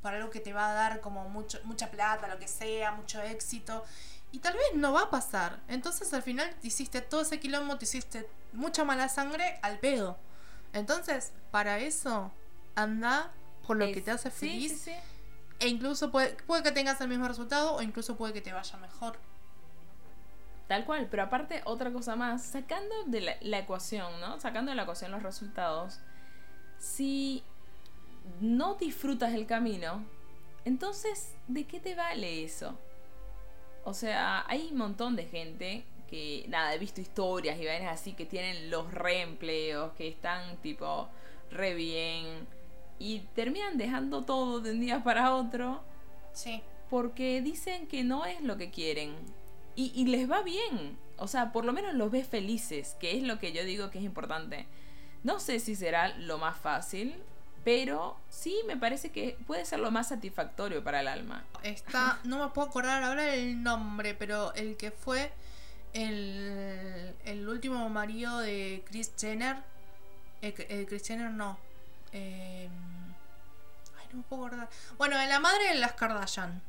por 0.02 0.14
algo 0.14 0.30
que 0.30 0.40
te 0.40 0.54
va 0.54 0.72
a 0.72 0.74
dar 0.74 1.02
como 1.02 1.28
mucho, 1.30 1.60
mucha 1.66 1.92
plata, 1.92 2.28
lo 2.30 2.40
que 2.40 2.48
sea, 2.48 2.92
mucho 2.94 3.22
éxito. 3.22 3.84
Y 4.32 4.39
tal 4.39 4.54
vez 4.54 4.74
no 4.76 4.94
va 4.94 5.04
a 5.04 5.10
pasar. 5.10 5.60
Entonces 5.67 6.13
al 6.13 6.24
final 6.24 6.54
te 6.62 6.67
hiciste 6.67 7.02
todo 7.02 7.22
ese 7.22 7.39
quilombo, 7.39 7.78
te 7.78 7.86
hiciste 7.86 8.28
mucha 8.54 8.84
mala 8.84 9.10
sangre 9.10 9.60
al 9.62 9.80
pedo. 9.80 10.17
Entonces, 10.74 11.34
para 11.52 11.80
eso, 11.80 12.32
anda 12.76 13.32
por 13.67 13.78
lo 13.78 13.86
que 13.88 14.02
te 14.02 14.12
hace 14.12 14.32
sí, 14.32 14.38
feliz. 14.38 14.72
sí, 14.72 14.91
sí. 14.91 14.96
E 15.60 15.67
incluso 15.67 16.12
puede, 16.12 16.36
puede 16.48 16.63
que 16.63 16.72
tengas 16.72 17.00
el 17.02 17.08
mismo 17.08 17.28
resultado 17.28 17.76
o 17.76 17.82
incluso 17.82 18.15
puede 18.15 18.34
que 18.34 18.41
te 18.41 18.52
vaya 18.52 18.78
mejor. 18.78 19.20
Tal 20.67 20.86
cual, 20.86 21.08
pero 21.12 21.24
aparte 21.24 21.62
otra 21.65 21.91
cosa 21.91 22.15
más, 22.15 22.44
sacando 22.44 23.04
de 23.06 23.22
la, 23.22 23.36
la 23.41 23.60
ecuación, 23.60 24.20
¿no? 24.22 24.39
Sacando 24.39 24.72
de 24.72 24.76
la 24.76 24.84
ecuación 24.84 25.12
los 25.12 25.22
resultados, 25.22 26.00
si 26.80 27.44
no 28.39 28.76
disfrutas 28.76 29.34
el 29.34 29.46
camino, 29.46 30.04
entonces, 30.65 31.36
¿de 31.48 31.65
qué 31.65 31.80
te 31.80 31.96
vale 31.96 32.44
eso? 32.44 32.78
O 33.84 33.94
sea, 33.94 34.46
hay 34.48 34.70
un 34.72 34.78
montón 34.78 35.15
de 35.15 35.26
gente 35.26 35.84
que, 36.10 36.46
nada, 36.50 36.74
he 36.74 36.78
visto 36.78 37.02
historias 37.02 37.60
y 37.60 37.65
vainas 37.65 37.94
así 37.94 38.13
que 38.13 38.26
tienen 38.26 38.70
los 38.70 38.94
reempleos, 38.94 39.94
que 39.94 40.08
están 40.08 40.58
tipo 40.58 41.08
re 41.50 41.74
bien 41.74 42.48
y 43.00 43.20
terminan 43.34 43.78
dejando 43.78 44.24
todo 44.24 44.60
de 44.60 44.72
un 44.72 44.80
día 44.80 45.04
para 45.04 45.34
otro 45.36 45.84
Sí. 46.34 46.62
porque 46.89 47.41
dicen 47.41 47.88
que 47.88 48.04
no 48.04 48.26
es 48.26 48.41
lo 48.41 48.58
que 48.58 48.70
quieren 48.70 49.15
y, 49.76 49.91
y 49.96 50.06
les 50.06 50.30
va 50.30 50.41
bien. 50.44 50.98
O 51.17 51.28
sea, 51.28 51.52
por 51.52 51.65
lo 51.65 51.74
menos 51.74 51.94
los 51.94 52.12
ves 52.12 52.28
felices, 52.28 52.96
que 53.00 53.17
es 53.17 53.24
lo 53.24 53.39
que 53.39 53.52
yo 53.54 53.63
digo 53.63 53.89
que 53.89 54.00
es 54.00 54.04
importante. 54.06 54.67
No 55.24 55.39
sé 55.39 55.60
si 55.60 55.76
será 55.76 56.17
lo 56.17 56.38
más 56.38 56.58
fácil, 56.58 57.15
pero 57.63 58.17
sí 58.30 58.60
me 58.67 58.78
parece 58.78 59.12
que 59.12 59.38
puede 59.45 59.65
ser 59.65 59.80
lo 59.80 59.91
más 59.91 60.10
satisfactorio 60.10 60.84
para 60.84 61.02
el 61.02 61.08
alma. 61.08 61.43
Está, 61.63 62.19
no 62.24 62.39
me 62.39 62.52
puedo 62.54 62.67
acordar 62.67 63.04
ahora 63.04 63.34
el 63.34 63.62
nombre, 63.62 64.13
pero 64.13 64.54
el 64.54 64.78
que 64.78 64.91
fue 64.91 65.32
el, 65.93 67.15
el 67.26 67.47
último 67.47 67.89
marido 67.89 68.39
de 68.39 68.84
Chris 68.88 69.12
Jenner. 69.17 69.58
Eh, 70.41 70.54
eh, 70.58 70.86
Chris 70.88 71.08
Jenner 71.08 71.32
no. 71.32 71.58
Eh, 72.13 72.67
ay, 74.00 74.08
no 74.12 74.17
me 74.17 74.24
puedo 74.24 74.45
acordar. 74.45 74.69
Bueno, 74.97 75.17
de 75.17 75.28
la 75.28 75.39
madre 75.39 75.69
de 75.69 75.76
las 75.76 75.93
Kardashian. 75.93 76.62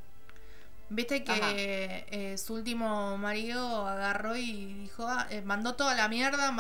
Viste 0.94 1.24
que 1.24 2.05
eh, 2.11 2.37
su 2.37 2.52
último 2.52 3.16
marido 3.16 3.88
agarró 3.88 4.37
y 4.37 4.74
dijo, 4.74 5.07
ah, 5.09 5.26
eh, 5.31 5.40
mandó 5.40 5.74
toda 5.74 5.94
la 5.94 6.07
mierda, 6.09 6.52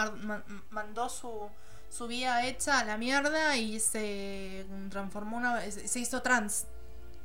mandó 0.70 1.10
su, 1.10 1.50
su 1.92 2.06
vida 2.06 2.46
hecha 2.46 2.78
a 2.80 2.84
la 2.84 2.96
mierda 2.96 3.56
y 3.56 3.78
se 3.78 4.64
transformó 4.90 5.36
una 5.36 5.60
se 5.60 5.86
se 5.86 5.98
hizo 6.00 6.22
trans. 6.22 6.66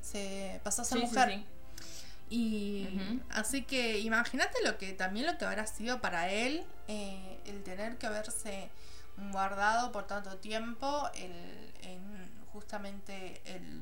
Se 0.02 0.60
pasó 0.64 0.82
a 0.82 0.86
ser 0.86 1.00
Sí, 1.00 1.06
sí, 1.08 1.10
mujer. 1.10 1.30
sí. 1.34 1.46
Y. 2.30 3.22
Así 3.30 3.64
que 3.64 4.00
imagínate 4.00 4.58
lo 4.66 4.78
que 4.78 4.92
también 4.94 5.26
lo 5.26 5.38
que 5.38 5.46
habrá 5.46 5.66
sido 5.66 6.02
para 6.02 6.30
él 6.30 6.66
eh, 6.90 7.40
el 7.46 7.64
tener 7.64 7.98
que 7.98 8.08
haberse 8.08 8.70
guardado 9.32 9.92
por 9.94 10.06
tanto 10.08 10.36
tiempo 10.38 11.10
el, 11.16 11.32
en 11.84 12.30
justamente 12.52 13.42
el 13.46 13.82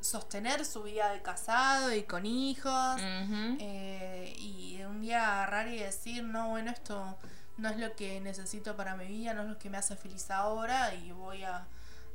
sostener 0.00 0.64
su 0.64 0.82
vida 0.82 1.12
de 1.12 1.22
casado 1.22 1.94
y 1.94 2.02
con 2.02 2.26
hijos 2.26 3.00
eh, 3.00 4.34
y 4.38 4.82
un 4.82 5.00
día 5.00 5.24
agarrar 5.42 5.68
y 5.68 5.78
decir 5.78 6.22
no 6.24 6.48
bueno 6.50 6.70
esto 6.70 7.16
no 7.58 7.68
es 7.70 7.76
lo 7.78 7.94
que 7.96 8.20
necesito 8.20 8.76
para 8.76 8.96
mi 8.96 9.06
vida 9.06 9.32
no 9.34 9.42
es 9.42 9.48
lo 9.48 9.58
que 9.58 9.70
me 9.70 9.78
hace 9.78 9.96
feliz 9.96 10.30
ahora 10.30 10.94
y 10.94 11.12
voy 11.12 11.42
a, 11.44 11.66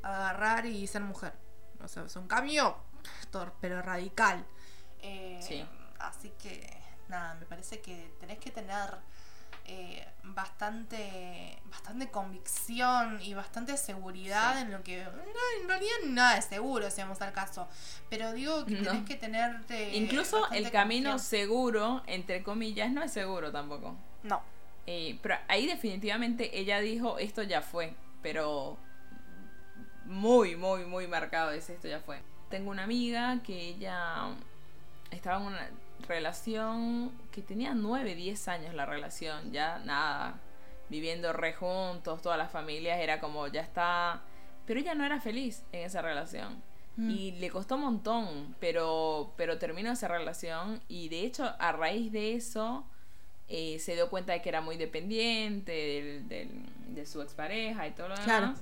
agarrar 0.02 0.66
y 0.66 0.86
ser 0.86 1.02
mujer 1.02 1.32
o 1.82 1.86
sea 1.88 2.04
es 2.04 2.16
un 2.16 2.26
cambio 2.28 2.76
pero 3.60 3.82
radical 3.82 4.44
Eh, 5.00 5.38
Sí. 5.42 5.64
así 5.98 6.32
que 6.40 6.76
nada 7.08 7.34
me 7.34 7.46
parece 7.46 7.80
que 7.80 8.12
tenés 8.20 8.38
que 8.38 8.50
tener 8.50 8.98
eh, 9.64 10.04
bastante 10.24 11.58
bastante 11.66 12.10
convicción 12.10 13.20
y 13.22 13.34
bastante 13.34 13.76
seguridad 13.76 14.54
Sí. 14.56 14.62
en 14.62 14.72
lo 14.72 14.82
que 14.82 15.04
no, 15.04 15.10
en 15.62 15.68
realidad 15.68 15.94
nada 16.06 16.36
es 16.38 16.44
seguro 16.46 16.90
si 16.90 17.00
vamos 17.00 17.20
al 17.20 17.32
caso 17.32 17.68
pero 18.10 18.32
digo 18.32 18.64
que 18.64 18.74
No. 18.80 18.90
tenés 18.90 19.04
que 19.06 19.16
tenerte 19.16 19.96
Incluso 19.96 20.50
el 20.52 20.70
camino 20.70 21.18
seguro, 21.18 22.02
entre 22.06 22.42
comillas, 22.42 22.90
no 22.92 23.02
es 23.02 23.12
seguro 23.12 23.50
tampoco. 23.52 23.96
no 24.24 24.42
Eh, 24.86 25.18
pero 25.22 25.36
ahí 25.48 25.66
definitivamente 25.66 26.58
ella 26.58 26.80
dijo 26.80 27.18
esto 27.18 27.42
ya 27.42 27.62
fue, 27.62 27.94
pero 28.20 28.76
muy, 30.04 30.56
muy, 30.56 30.84
muy 30.84 31.06
marcado 31.06 31.52
es 31.52 31.70
esto 31.70 31.88
ya 31.88 32.00
fue. 32.00 32.20
Tengo 32.48 32.70
una 32.70 32.84
amiga 32.84 33.40
que 33.44 33.68
ella 33.68 34.34
estaba 35.10 35.40
en 35.40 35.46
una 35.46 35.70
relación 36.08 37.12
que 37.30 37.42
tenía 37.42 37.74
9, 37.74 38.14
10 38.14 38.48
años 38.48 38.74
la 38.74 38.86
relación, 38.86 39.52
ya 39.52 39.78
nada, 39.80 40.40
viviendo 40.88 41.32
re 41.32 41.54
juntos, 41.54 42.20
todas 42.20 42.38
las 42.38 42.50
familias, 42.50 42.98
era 43.00 43.20
como 43.20 43.46
ya 43.46 43.60
está, 43.60 44.22
pero 44.66 44.80
ella 44.80 44.94
no 44.94 45.04
era 45.04 45.20
feliz 45.20 45.64
en 45.72 45.82
esa 45.86 46.02
relación. 46.02 46.62
Mm. 46.96 47.10
Y 47.10 47.32
le 47.32 47.48
costó 47.50 47.76
un 47.76 47.82
montón, 47.82 48.56
pero, 48.60 49.32
pero 49.36 49.58
terminó 49.58 49.92
esa 49.92 50.08
relación 50.08 50.82
y 50.88 51.08
de 51.08 51.20
hecho 51.20 51.54
a 51.58 51.72
raíz 51.72 52.12
de 52.12 52.34
eso 52.34 52.84
eh, 53.54 53.78
se 53.78 53.92
dio 53.94 54.08
cuenta 54.08 54.32
de 54.32 54.40
que 54.40 54.48
era 54.48 54.62
muy 54.62 54.76
dependiente 54.78 55.72
del, 55.72 56.28
del- 56.28 56.94
de 56.94 57.04
su 57.06 57.20
expareja 57.20 57.86
y 57.86 57.90
todo 57.92 58.08
lo 58.08 58.14
demás. 58.14 58.24
Claro. 58.24 58.54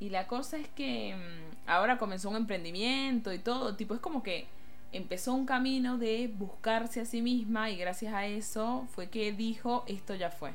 Y 0.00 0.08
la 0.08 0.26
cosa 0.26 0.56
es 0.56 0.66
que 0.68 1.14
mm, 1.14 1.68
ahora 1.68 1.98
comenzó 1.98 2.30
un 2.30 2.36
emprendimiento 2.36 3.32
y 3.34 3.38
todo, 3.38 3.76
tipo, 3.76 3.92
es 3.94 4.00
como 4.00 4.22
que 4.22 4.46
empezó 4.92 5.34
un 5.34 5.44
camino 5.46 5.98
de 5.98 6.28
buscarse 6.28 7.00
a 7.02 7.04
sí 7.04 7.20
misma 7.22 7.68
y 7.70 7.76
gracias 7.76 8.14
a 8.14 8.24
eso 8.26 8.86
fue 8.94 9.08
que 9.10 9.30
dijo, 9.32 9.84
esto 9.86 10.14
ya 10.14 10.30
fue. 10.30 10.52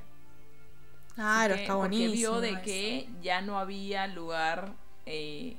claro 1.14 1.50
Porque- 1.54 1.62
está 1.64 1.74
porque 1.76 1.90
buenísimo 1.98 2.14
vio 2.32 2.42
de 2.42 2.50
eso. 2.52 2.62
que 2.64 3.10
ya 3.22 3.42
no 3.42 3.60
había 3.60 4.08
lugar 4.08 4.74
eh, 5.06 5.56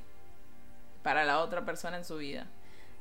para 1.02 1.24
la 1.24 1.38
otra 1.40 1.64
persona 1.64 1.96
en 1.96 2.04
su 2.04 2.16
vida. 2.16 2.46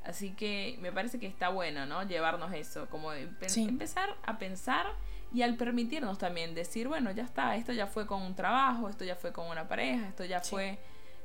Así 0.04 0.32
que 0.34 0.78
me 0.82 0.92
parece 0.92 1.20
que 1.20 1.26
está 1.26 1.50
bueno, 1.50 1.88
¿no? 1.88 2.04
Llevarnos 2.04 2.54
eso, 2.54 2.88
como 2.92 3.12
empe- 3.12 3.50
Sí. 3.50 3.64
empezar 3.64 4.16
a 4.24 4.38
pensar 4.38 4.86
y 5.34 5.42
al 5.42 5.56
permitirnos 5.58 6.18
también 6.18 6.54
decir, 6.56 6.88
bueno, 6.88 7.12
ya 7.12 7.24
está, 7.24 7.56
esto 7.56 7.74
ya 7.74 7.88
fue 7.88 8.06
con 8.08 8.22
un 8.22 8.36
trabajo, 8.36 8.88
esto 8.90 9.04
ya 9.04 9.16
fue 9.16 9.32
con 9.34 9.48
una 9.48 9.68
pareja, 9.68 10.08
esto 10.08 10.24
ya 10.26 10.42
Sí. 10.44 10.50
fue 10.52 10.80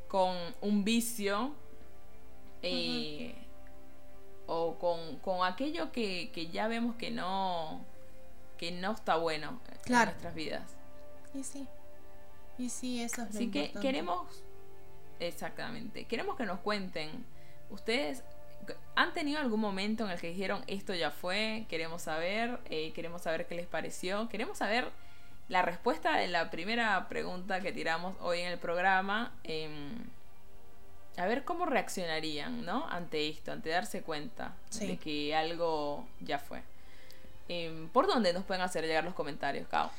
con 0.09 0.37
un 0.61 0.85
vicio. 0.85 1.55
eh, 2.63 3.35
O 4.47 4.79
con, 4.79 5.19
con 5.21 5.47
aquello 5.47 5.93
que, 5.93 6.31
que 6.33 6.49
ya 6.49 6.67
vemos 6.67 6.97
que 6.97 7.11
no, 7.13 7.85
que 8.59 8.73
no 8.73 8.91
está 8.93 9.17
bueno 9.17 9.61
en 9.71 9.79
Claro. 9.85 10.11
nuestras 10.11 10.35
vidas. 10.35 10.77
y 11.33 11.45
sí 11.45 11.69
y 12.59 12.69
sí 12.69 13.01
eso 13.01 13.23
es 13.23 13.33
lo 13.35 13.39
que 13.39 13.45
importante. 13.45 13.81
queremos, 13.81 14.43
exactamente, 15.21 16.05
queremos 16.07 16.37
que 16.37 16.45
nos 16.47 16.59
cuenten, 16.61 17.25
ustedes 17.71 18.25
han 18.95 19.13
tenido 19.13 19.41
algún 19.41 19.61
momento 19.61 20.05
en 20.05 20.11
el 20.11 20.21
que 20.21 20.29
dijeron 20.29 20.63
esto 20.67 20.95
ya 20.95 21.11
fue, 21.11 21.67
queremos 21.69 22.03
saber, 22.03 22.59
eh, 22.71 22.93
queremos 22.93 23.23
saber 23.23 23.47
qué 23.47 23.55
les 23.55 23.67
pareció, 23.67 24.29
queremos 24.29 24.59
saber 24.59 24.89
la 25.49 25.63
respuesta 25.63 26.17
de 26.17 26.29
la 26.29 26.51
primera 26.51 27.09
pregunta 27.09 27.61
que 27.61 27.73
tiramos 27.73 28.15
hoy 28.21 28.41
en 28.41 28.49
el 28.53 28.59
programa, 28.59 29.33
em, 29.45 30.05
a 31.17 31.27
ver 31.27 31.45
cómo 31.45 31.67
reaccionarían, 31.67 32.65
¿no? 32.65 32.87
Ante 32.89 33.29
esto, 33.29 33.51
ante 33.53 33.71
darse 33.71 34.03
cuenta 34.03 34.55
Sí. 34.71 34.87
de 34.87 34.97
que 34.99 35.35
algo 35.35 36.07
ya 36.21 36.39
fue. 36.39 36.63
Em, 37.49 37.89
¿Por 37.89 38.07
dónde 38.07 38.33
nos 38.33 38.45
pueden 38.45 38.63
hacer 38.63 38.85
llegar 38.87 39.03
los 39.05 39.15
comentarios, 39.15 39.67
Cao? 39.69 39.91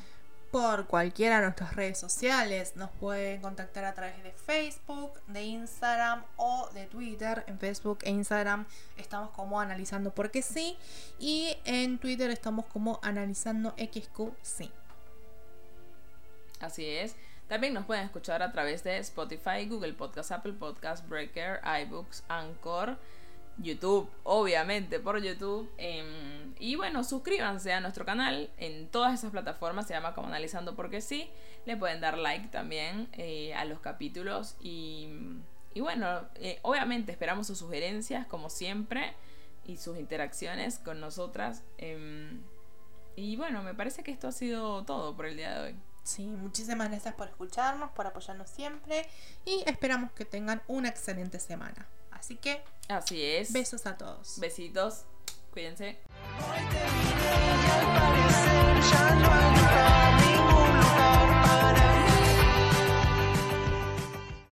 Por 0.52 0.86
cualquiera 0.86 1.36
de 1.36 1.46
nuestras 1.46 1.74
redes 1.74 1.98
sociales. 1.98 2.76
Nos 2.76 2.90
pueden 2.90 3.40
contactar 3.40 3.84
a 3.86 3.94
través 3.94 4.22
de 4.22 4.32
Facebook, 4.32 5.20
de 5.26 5.42
Instagram 5.42 6.22
o 6.36 6.68
de 6.74 6.84
Twitter. 6.86 7.42
En 7.46 7.58
Facebook 7.58 8.00
e 8.02 8.10
Instagram 8.10 8.66
estamos 8.98 9.30
como 9.30 9.58
analizando 9.58 10.14
porque 10.14 10.42
sí. 10.42 10.76
Y 11.18 11.56
en 11.64 11.98
Twitter 11.98 12.30
estamos 12.30 12.66
como 12.66 13.00
analizando 13.02 13.74
XQ 13.78 14.34
sí. 14.42 14.70
Así 16.60 16.86
es. 16.86 17.16
También 17.48 17.72
nos 17.72 17.86
pueden 17.86 18.04
escuchar 18.04 18.42
a 18.42 18.52
través 18.52 18.84
de 18.84 18.98
Spotify, 18.98 19.66
Google 19.66 19.94
Podcast, 19.94 20.32
Apple 20.32 20.52
Podcast, 20.52 21.08
Breaker, 21.08 21.60
iBooks, 21.82 22.24
Anchor, 22.28 22.98
YouTube, 23.58 24.08
obviamente 24.24 24.98
por 25.00 25.20
YouTube. 25.22 25.70
em, 25.78 26.54
y 26.58 26.76
bueno, 26.76 27.04
suscríbanse 27.04 27.72
a 27.72 27.80
nuestro 27.80 28.04
canal 28.04 28.50
en 28.58 28.88
todas 28.88 29.14
esas 29.14 29.30
plataformas, 29.32 29.86
se 29.86 29.94
llama 29.94 30.14
como 30.14 30.28
Analizando 30.28 30.74
Porque 30.76 31.00
Sí. 31.00 31.30
Le 31.64 31.76
pueden 31.76 32.00
dar 32.00 32.18
like 32.18 32.48
también 32.48 33.08
eh, 33.12 33.54
a 33.54 33.64
los 33.64 33.78
capítulos. 33.80 34.56
Y, 34.60 35.08
y 35.74 35.80
bueno, 35.80 36.28
eh, 36.36 36.58
obviamente 36.62 37.12
esperamos 37.12 37.46
sus 37.46 37.58
sugerencias, 37.58 38.26
como 38.26 38.50
siempre, 38.50 39.14
y 39.64 39.76
sus 39.76 39.96
interacciones 39.98 40.78
con 40.78 41.00
nosotras. 41.00 41.62
em, 41.78 42.40
y 43.14 43.36
bueno, 43.36 43.62
me 43.62 43.74
parece 43.74 44.02
que 44.02 44.10
esto 44.10 44.26
ha 44.28 44.32
sido 44.32 44.84
todo 44.84 45.14
por 45.14 45.26
el 45.26 45.36
día 45.36 45.54
de 45.54 45.66
hoy. 45.68 45.76
Sí, 46.02 46.26
muchísimas 46.26 46.88
gracias 46.88 47.14
por 47.14 47.28
escucharnos, 47.28 47.90
por 47.92 48.06
apoyarnos 48.06 48.50
siempre 48.50 49.06
y 49.44 49.62
esperamos 49.66 50.10
que 50.12 50.24
tengan 50.24 50.62
una 50.66 50.88
excelente 50.88 51.38
semana. 51.38 51.86
Así 52.22 52.36
que. 52.36 52.62
Así 52.88 53.20
es. 53.20 53.52
Besos 53.52 53.84
a 53.84 53.98
todos. 53.98 54.38
Besitos. 54.38 55.02
Cuídense. 55.50 55.98